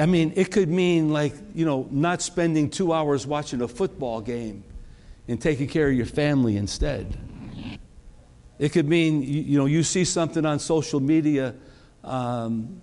I 0.00 0.06
mean, 0.06 0.32
it 0.36 0.50
could 0.50 0.68
mean 0.68 1.12
like, 1.12 1.34
you 1.54 1.64
know, 1.64 1.88
not 1.90 2.22
spending 2.22 2.70
two 2.70 2.92
hours 2.92 3.26
watching 3.26 3.62
a 3.62 3.68
football 3.68 4.20
game 4.20 4.64
and 5.28 5.40
taking 5.40 5.66
care 5.66 5.88
of 5.88 5.94
your 5.94 6.06
family 6.06 6.56
instead. 6.56 7.16
It 8.58 8.70
could 8.70 8.88
mean, 8.88 9.22
you, 9.22 9.42
you 9.42 9.58
know, 9.58 9.66
you 9.66 9.82
see 9.82 10.04
something 10.04 10.44
on 10.44 10.58
social 10.58 11.00
media 11.00 11.54
um, 12.04 12.82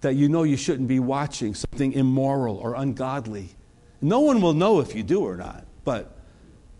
that 0.00 0.14
you 0.14 0.28
know 0.28 0.42
you 0.42 0.56
shouldn't 0.56 0.88
be 0.88 1.00
watching, 1.00 1.54
something 1.54 1.92
immoral 1.92 2.56
or 2.56 2.74
ungodly. 2.74 3.50
No 4.00 4.20
one 4.20 4.40
will 4.40 4.54
know 4.54 4.80
if 4.80 4.94
you 4.94 5.02
do 5.02 5.20
or 5.20 5.36
not, 5.36 5.64
but 5.84 6.16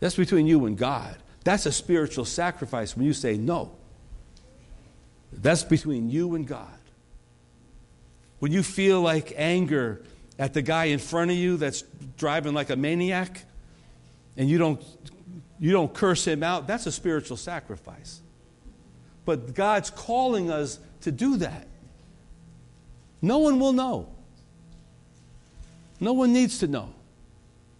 that's 0.00 0.16
between 0.16 0.46
you 0.46 0.66
and 0.66 0.76
God. 0.76 1.16
That's 1.44 1.66
a 1.66 1.72
spiritual 1.72 2.24
sacrifice 2.24 2.96
when 2.96 3.06
you 3.06 3.12
say 3.12 3.36
no. 3.36 3.76
That's 5.32 5.62
between 5.62 6.10
you 6.10 6.34
and 6.34 6.46
God. 6.46 6.78
When 8.38 8.52
you 8.52 8.62
feel 8.62 9.00
like 9.00 9.32
anger 9.36 10.02
at 10.38 10.54
the 10.54 10.62
guy 10.62 10.86
in 10.86 10.98
front 10.98 11.30
of 11.30 11.36
you 11.36 11.56
that's 11.56 11.82
driving 12.16 12.54
like 12.54 12.70
a 12.70 12.76
maniac 12.76 13.44
and 14.36 14.48
you 14.48 14.58
don't 14.58 14.82
you 15.58 15.72
don't 15.72 15.92
curse 15.92 16.26
him 16.26 16.42
out, 16.42 16.66
that's 16.66 16.86
a 16.86 16.92
spiritual 16.92 17.38
sacrifice. 17.38 18.20
But 19.24 19.54
God's 19.54 19.90
calling 19.90 20.50
us 20.50 20.78
to 21.00 21.10
do 21.10 21.38
that. 21.38 21.66
No 23.22 23.38
one 23.38 23.58
will 23.58 23.72
know. 23.72 24.08
No 25.98 26.12
one 26.12 26.32
needs 26.32 26.58
to 26.58 26.66
know. 26.66 26.92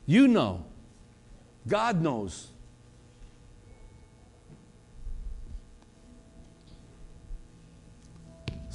You 0.07 0.27
know. 0.27 0.64
God 1.69 2.01
knows. 2.01 2.49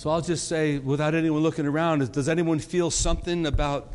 So 0.01 0.09
I'll 0.09 0.19
just 0.19 0.47
say, 0.47 0.79
without 0.79 1.13
anyone 1.13 1.43
looking 1.43 1.67
around, 1.67 2.11
does 2.11 2.27
anyone 2.27 2.57
feel 2.57 2.89
something 2.89 3.45
about 3.45 3.93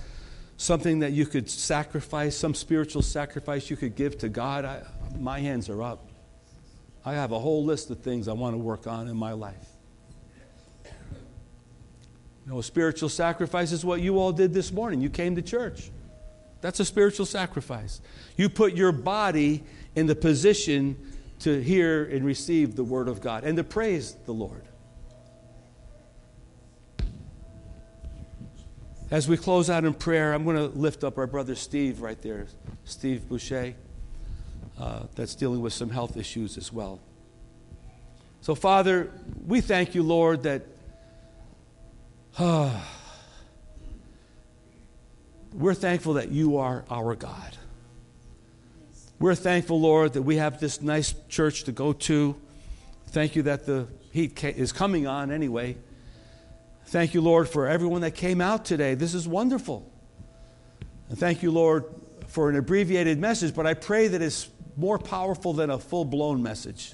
something 0.57 1.01
that 1.01 1.11
you 1.11 1.27
could 1.27 1.51
sacrifice, 1.51 2.37
some 2.37 2.55
spiritual 2.55 3.03
sacrifice 3.03 3.71
you 3.71 3.77
could 3.77 3.97
give 3.97 4.17
to 4.19 4.29
God? 4.29 4.65
I, 4.65 4.83
my 5.19 5.41
hands 5.41 5.69
are 5.69 5.83
up. 5.83 6.09
I 7.05 7.15
have 7.15 7.33
a 7.33 7.41
whole 7.41 7.65
list 7.65 7.91
of 7.91 8.03
things 8.03 8.29
I 8.29 8.35
want 8.35 8.55
to 8.55 8.59
work 8.59 8.87
on 8.87 9.09
in 9.09 9.17
my 9.17 9.33
life. 9.33 9.67
You 10.85 12.53
know, 12.53 12.61
spiritual 12.61 13.09
sacrifice 13.09 13.73
is 13.73 13.85
what 13.85 14.01
you 14.01 14.21
all 14.21 14.31
did 14.31 14.55
this 14.55 14.71
morning. 14.71 15.01
You 15.01 15.11
came 15.11 15.35
to 15.35 15.43
church. 15.43 15.91
That's 16.61 16.79
a 16.79 16.85
spiritual 16.85 17.27
sacrifice. 17.27 18.01
You 18.37 18.49
put 18.49 18.75
your 18.75 18.93
body 18.93 19.65
in 19.97 20.07
the 20.07 20.15
position 20.15 21.17
to 21.41 21.61
hear 21.61 22.05
and 22.05 22.25
receive 22.25 22.77
the 22.77 22.85
Word 22.85 23.09
of 23.09 23.21
God 23.21 23.43
and 23.43 23.57
to 23.57 23.65
praise 23.65 24.15
the 24.25 24.33
Lord. 24.33 24.63
As 29.09 29.29
we 29.29 29.37
close 29.37 29.71
out 29.71 29.85
in 29.85 29.95
prayer, 29.95 30.33
I'm 30.33 30.43
going 30.43 30.57
to 30.57 30.77
lift 30.77 31.05
up 31.05 31.17
our 31.17 31.29
brother 31.29 31.55
Steve 31.55 32.01
right 32.01 32.21
there, 32.23 32.49
Steve 32.85 33.29
Boucher, 33.29 33.75
uh, 34.81 35.03
that's 35.15 35.37
dealing 35.37 35.61
with 35.61 35.73
some 35.73 35.91
health 35.91 36.17
issues 36.17 36.59
as 36.59 36.73
well. 36.73 36.99
So, 38.41 38.57
Father, 38.57 39.13
we 39.47 39.61
thank 39.61 39.95
you, 39.95 40.03
Lord, 40.03 40.43
that 40.43 40.63
uh, 42.37 42.71
we're 45.53 45.75
thankful 45.75 46.15
that 46.15 46.31
you 46.31 46.57
are 46.57 46.85
our 46.91 47.15
God. 47.15 47.57
We're 49.21 49.37
thankful, 49.37 49.81
Lord, 49.81 50.15
that 50.15 50.23
we 50.23 50.37
have 50.37 50.59
this 50.59 50.83
nice 50.83 51.15
church 51.29 51.63
to 51.65 51.73
go 51.73 51.93
to. 51.93 52.35
Thank 53.07 53.37
you 53.37 53.43
that 53.43 53.67
the 53.67 53.87
heat 54.11 54.43
is 54.43 54.73
coming 54.73 55.07
on 55.07 55.31
anyway. 55.31 55.77
Thank 56.87 57.15
you, 57.15 57.21
Lord, 57.21 57.49
for 57.49 57.67
everyone 57.67 58.03
that 58.03 58.13
came 58.13 58.41
out 58.41 58.65
today. 58.65 58.95
This 58.95 59.13
is 59.13 59.27
wonderful. 59.27 59.91
And 61.09 61.19
thank 61.19 61.43
you, 61.43 61.51
Lord, 61.51 61.85
for 62.29 62.49
an 62.49 62.57
abbreviated 62.57 63.19
message, 63.19 63.55
but 63.55 63.67
I 63.67 63.75
pray 63.75 64.09
that 64.09 64.23
it's 64.23 64.49
more 64.77 64.99
powerful 64.99 65.53
than 65.53 65.71
a 65.71 65.79
full 65.79 66.05
blown 66.05 66.43
message. 66.43 66.93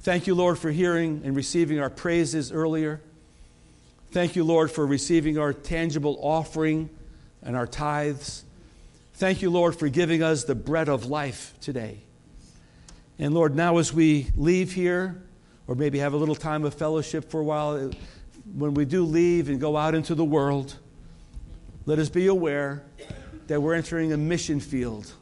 Thank 0.00 0.26
you, 0.26 0.34
Lord, 0.34 0.58
for 0.58 0.70
hearing 0.70 1.22
and 1.24 1.36
receiving 1.36 1.78
our 1.80 1.88
praises 1.88 2.52
earlier. 2.52 3.00
Thank 4.10 4.36
you, 4.36 4.44
Lord, 4.44 4.70
for 4.70 4.86
receiving 4.86 5.38
our 5.38 5.52
tangible 5.52 6.18
offering 6.20 6.90
and 7.42 7.56
our 7.56 7.66
tithes. 7.66 8.44
Thank 9.14 9.40
you, 9.40 9.50
Lord, 9.50 9.76
for 9.76 9.88
giving 9.88 10.22
us 10.22 10.44
the 10.44 10.54
bread 10.54 10.88
of 10.88 11.06
life 11.06 11.54
today. 11.60 11.98
And 13.18 13.32
Lord, 13.32 13.54
now 13.54 13.78
as 13.78 13.92
we 13.92 14.30
leave 14.36 14.72
here, 14.72 15.22
or 15.66 15.74
maybe 15.74 15.98
have 15.98 16.12
a 16.12 16.16
little 16.16 16.34
time 16.34 16.64
of 16.64 16.74
fellowship 16.74 17.30
for 17.30 17.40
a 17.40 17.44
while. 17.44 17.88
Uh, 17.88 17.90
when 18.56 18.74
we 18.74 18.84
do 18.84 19.04
leave 19.04 19.48
and 19.48 19.60
go 19.60 19.76
out 19.76 19.94
into 19.94 20.14
the 20.14 20.24
world, 20.24 20.76
let 21.86 21.98
us 21.98 22.08
be 22.08 22.26
aware 22.26 22.82
that 23.46 23.60
we're 23.60 23.74
entering 23.74 24.12
a 24.12 24.16
mission 24.16 24.60
field. 24.60 25.12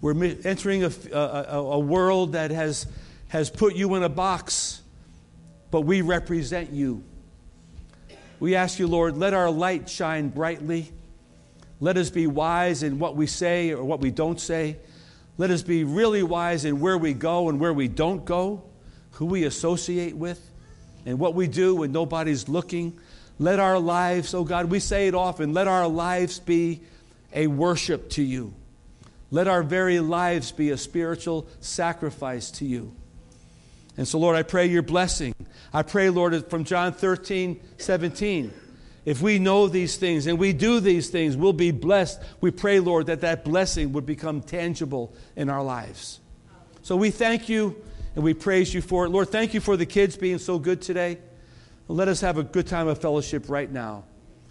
We're 0.00 0.34
entering 0.44 0.84
a, 0.84 0.90
a, 1.12 1.58
a 1.58 1.78
world 1.78 2.32
that 2.32 2.50
has, 2.50 2.86
has 3.28 3.50
put 3.50 3.74
you 3.76 3.94
in 3.94 4.02
a 4.02 4.08
box, 4.08 4.82
but 5.70 5.82
we 5.82 6.02
represent 6.02 6.70
you. 6.70 7.04
We 8.40 8.56
ask 8.56 8.78
you, 8.78 8.88
Lord, 8.88 9.16
let 9.16 9.34
our 9.34 9.50
light 9.50 9.88
shine 9.88 10.28
brightly. 10.28 10.90
Let 11.80 11.96
us 11.96 12.10
be 12.10 12.26
wise 12.26 12.82
in 12.82 12.98
what 12.98 13.14
we 13.14 13.26
say 13.26 13.70
or 13.70 13.84
what 13.84 14.00
we 14.00 14.10
don't 14.10 14.40
say. 14.40 14.78
Let 15.38 15.50
us 15.50 15.62
be 15.62 15.84
really 15.84 16.22
wise 16.22 16.64
in 16.64 16.80
where 16.80 16.98
we 16.98 17.12
go 17.12 17.48
and 17.48 17.60
where 17.60 17.72
we 17.72 17.88
don't 17.88 18.24
go 18.24 18.64
who 19.12 19.26
we 19.26 19.44
associate 19.44 20.16
with, 20.16 20.40
and 21.06 21.18
what 21.18 21.34
we 21.34 21.46
do 21.48 21.76
when 21.76 21.92
nobody's 21.92 22.48
looking. 22.48 22.98
Let 23.38 23.58
our 23.58 23.78
lives, 23.78 24.34
oh 24.34 24.44
God, 24.44 24.66
we 24.66 24.78
say 24.80 25.08
it 25.08 25.14
often, 25.14 25.52
let 25.52 25.68
our 25.68 25.88
lives 25.88 26.38
be 26.38 26.82
a 27.32 27.46
worship 27.46 28.10
to 28.10 28.22
you. 28.22 28.54
Let 29.30 29.48
our 29.48 29.62
very 29.62 29.98
lives 30.00 30.52
be 30.52 30.70
a 30.70 30.76
spiritual 30.76 31.46
sacrifice 31.60 32.50
to 32.52 32.66
you. 32.66 32.94
And 33.96 34.06
so, 34.06 34.18
Lord, 34.18 34.36
I 34.36 34.42
pray 34.42 34.66
your 34.66 34.82
blessing. 34.82 35.34
I 35.72 35.82
pray, 35.82 36.10
Lord, 36.10 36.48
from 36.48 36.64
John 36.64 36.92
13, 36.92 37.60
17. 37.78 38.52
If 39.04 39.20
we 39.20 39.38
know 39.38 39.68
these 39.68 39.96
things 39.96 40.26
and 40.26 40.38
we 40.38 40.52
do 40.52 40.80
these 40.80 41.10
things, 41.10 41.36
we'll 41.36 41.52
be 41.52 41.72
blessed. 41.72 42.20
We 42.40 42.50
pray, 42.50 42.78
Lord, 42.78 43.06
that 43.06 43.22
that 43.22 43.44
blessing 43.44 43.92
would 43.92 44.06
become 44.06 44.42
tangible 44.42 45.12
in 45.34 45.48
our 45.48 45.62
lives. 45.62 46.20
So 46.82 46.96
we 46.96 47.10
thank 47.10 47.48
you 47.48 47.76
and 48.14 48.24
we 48.24 48.34
praise 48.34 48.72
you 48.74 48.82
for 48.82 49.06
it. 49.06 49.10
Lord, 49.10 49.28
thank 49.28 49.54
you 49.54 49.60
for 49.60 49.76
the 49.76 49.86
kids 49.86 50.16
being 50.16 50.38
so 50.38 50.58
good 50.58 50.82
today. 50.82 51.18
Let 51.88 52.08
us 52.08 52.20
have 52.20 52.38
a 52.38 52.42
good 52.42 52.66
time 52.66 52.88
of 52.88 52.98
fellowship 52.98 53.48
right 53.48 53.70
now. 53.70 54.04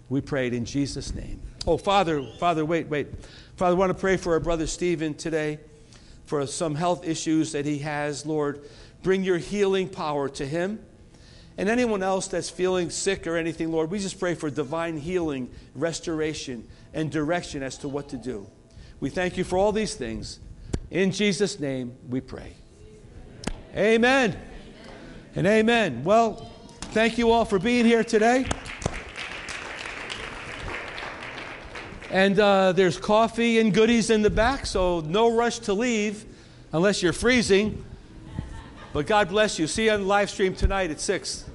We 0.08 0.20
prayed 0.20 0.52
in 0.52 0.64
Jesus' 0.64 1.14
name. 1.14 1.40
Oh, 1.66 1.76
Father, 1.76 2.22
Father, 2.38 2.64
wait, 2.64 2.88
wait. 2.88 3.08
Father, 3.56 3.74
I 3.74 3.78
want 3.78 3.90
to 3.90 3.98
pray 3.98 4.16
for 4.16 4.34
our 4.34 4.40
brother 4.40 4.66
Stephen 4.66 5.14
today 5.14 5.58
for 6.26 6.46
some 6.46 6.74
health 6.74 7.06
issues 7.06 7.52
that 7.52 7.64
he 7.64 7.78
has. 7.78 8.26
Lord, 8.26 8.68
bring 9.02 9.22
your 9.24 9.38
healing 9.38 9.88
power 9.88 10.28
to 10.30 10.46
him. 10.46 10.80
And 11.58 11.68
anyone 11.68 12.02
else 12.02 12.28
that's 12.28 12.50
feeling 12.50 12.90
sick 12.90 13.26
or 13.26 13.36
anything, 13.36 13.70
Lord, 13.70 13.90
we 13.90 13.98
just 13.98 14.18
pray 14.18 14.34
for 14.34 14.50
divine 14.50 14.96
healing, 14.96 15.50
restoration, 15.74 16.66
and 16.94 17.10
direction 17.10 17.62
as 17.62 17.76
to 17.78 17.88
what 17.88 18.08
to 18.08 18.16
do. 18.16 18.48
We 19.00 19.10
thank 19.10 19.36
you 19.36 19.44
for 19.44 19.58
all 19.58 19.72
these 19.72 19.94
things. 19.94 20.40
In 20.90 21.10
Jesus' 21.10 21.60
name 21.60 21.96
we 22.08 22.20
pray. 22.20 22.54
Amen. 23.74 24.36
And 25.34 25.46
amen. 25.46 26.04
Well, 26.04 26.50
thank 26.92 27.16
you 27.16 27.30
all 27.30 27.46
for 27.46 27.58
being 27.58 27.86
here 27.86 28.04
today. 28.04 28.44
And 32.10 32.38
uh, 32.38 32.72
there's 32.72 32.98
coffee 32.98 33.60
and 33.60 33.72
goodies 33.72 34.10
in 34.10 34.20
the 34.20 34.28
back, 34.28 34.66
so 34.66 35.00
no 35.00 35.34
rush 35.34 35.60
to 35.60 35.72
leave 35.72 36.26
unless 36.72 37.02
you're 37.02 37.14
freezing. 37.14 37.82
But 38.92 39.06
God 39.06 39.30
bless 39.30 39.58
you. 39.58 39.66
See 39.66 39.86
you 39.86 39.92
on 39.92 40.00
the 40.02 40.06
live 40.06 40.28
stream 40.28 40.54
tonight 40.54 40.90
at 40.90 41.00
6. 41.00 41.46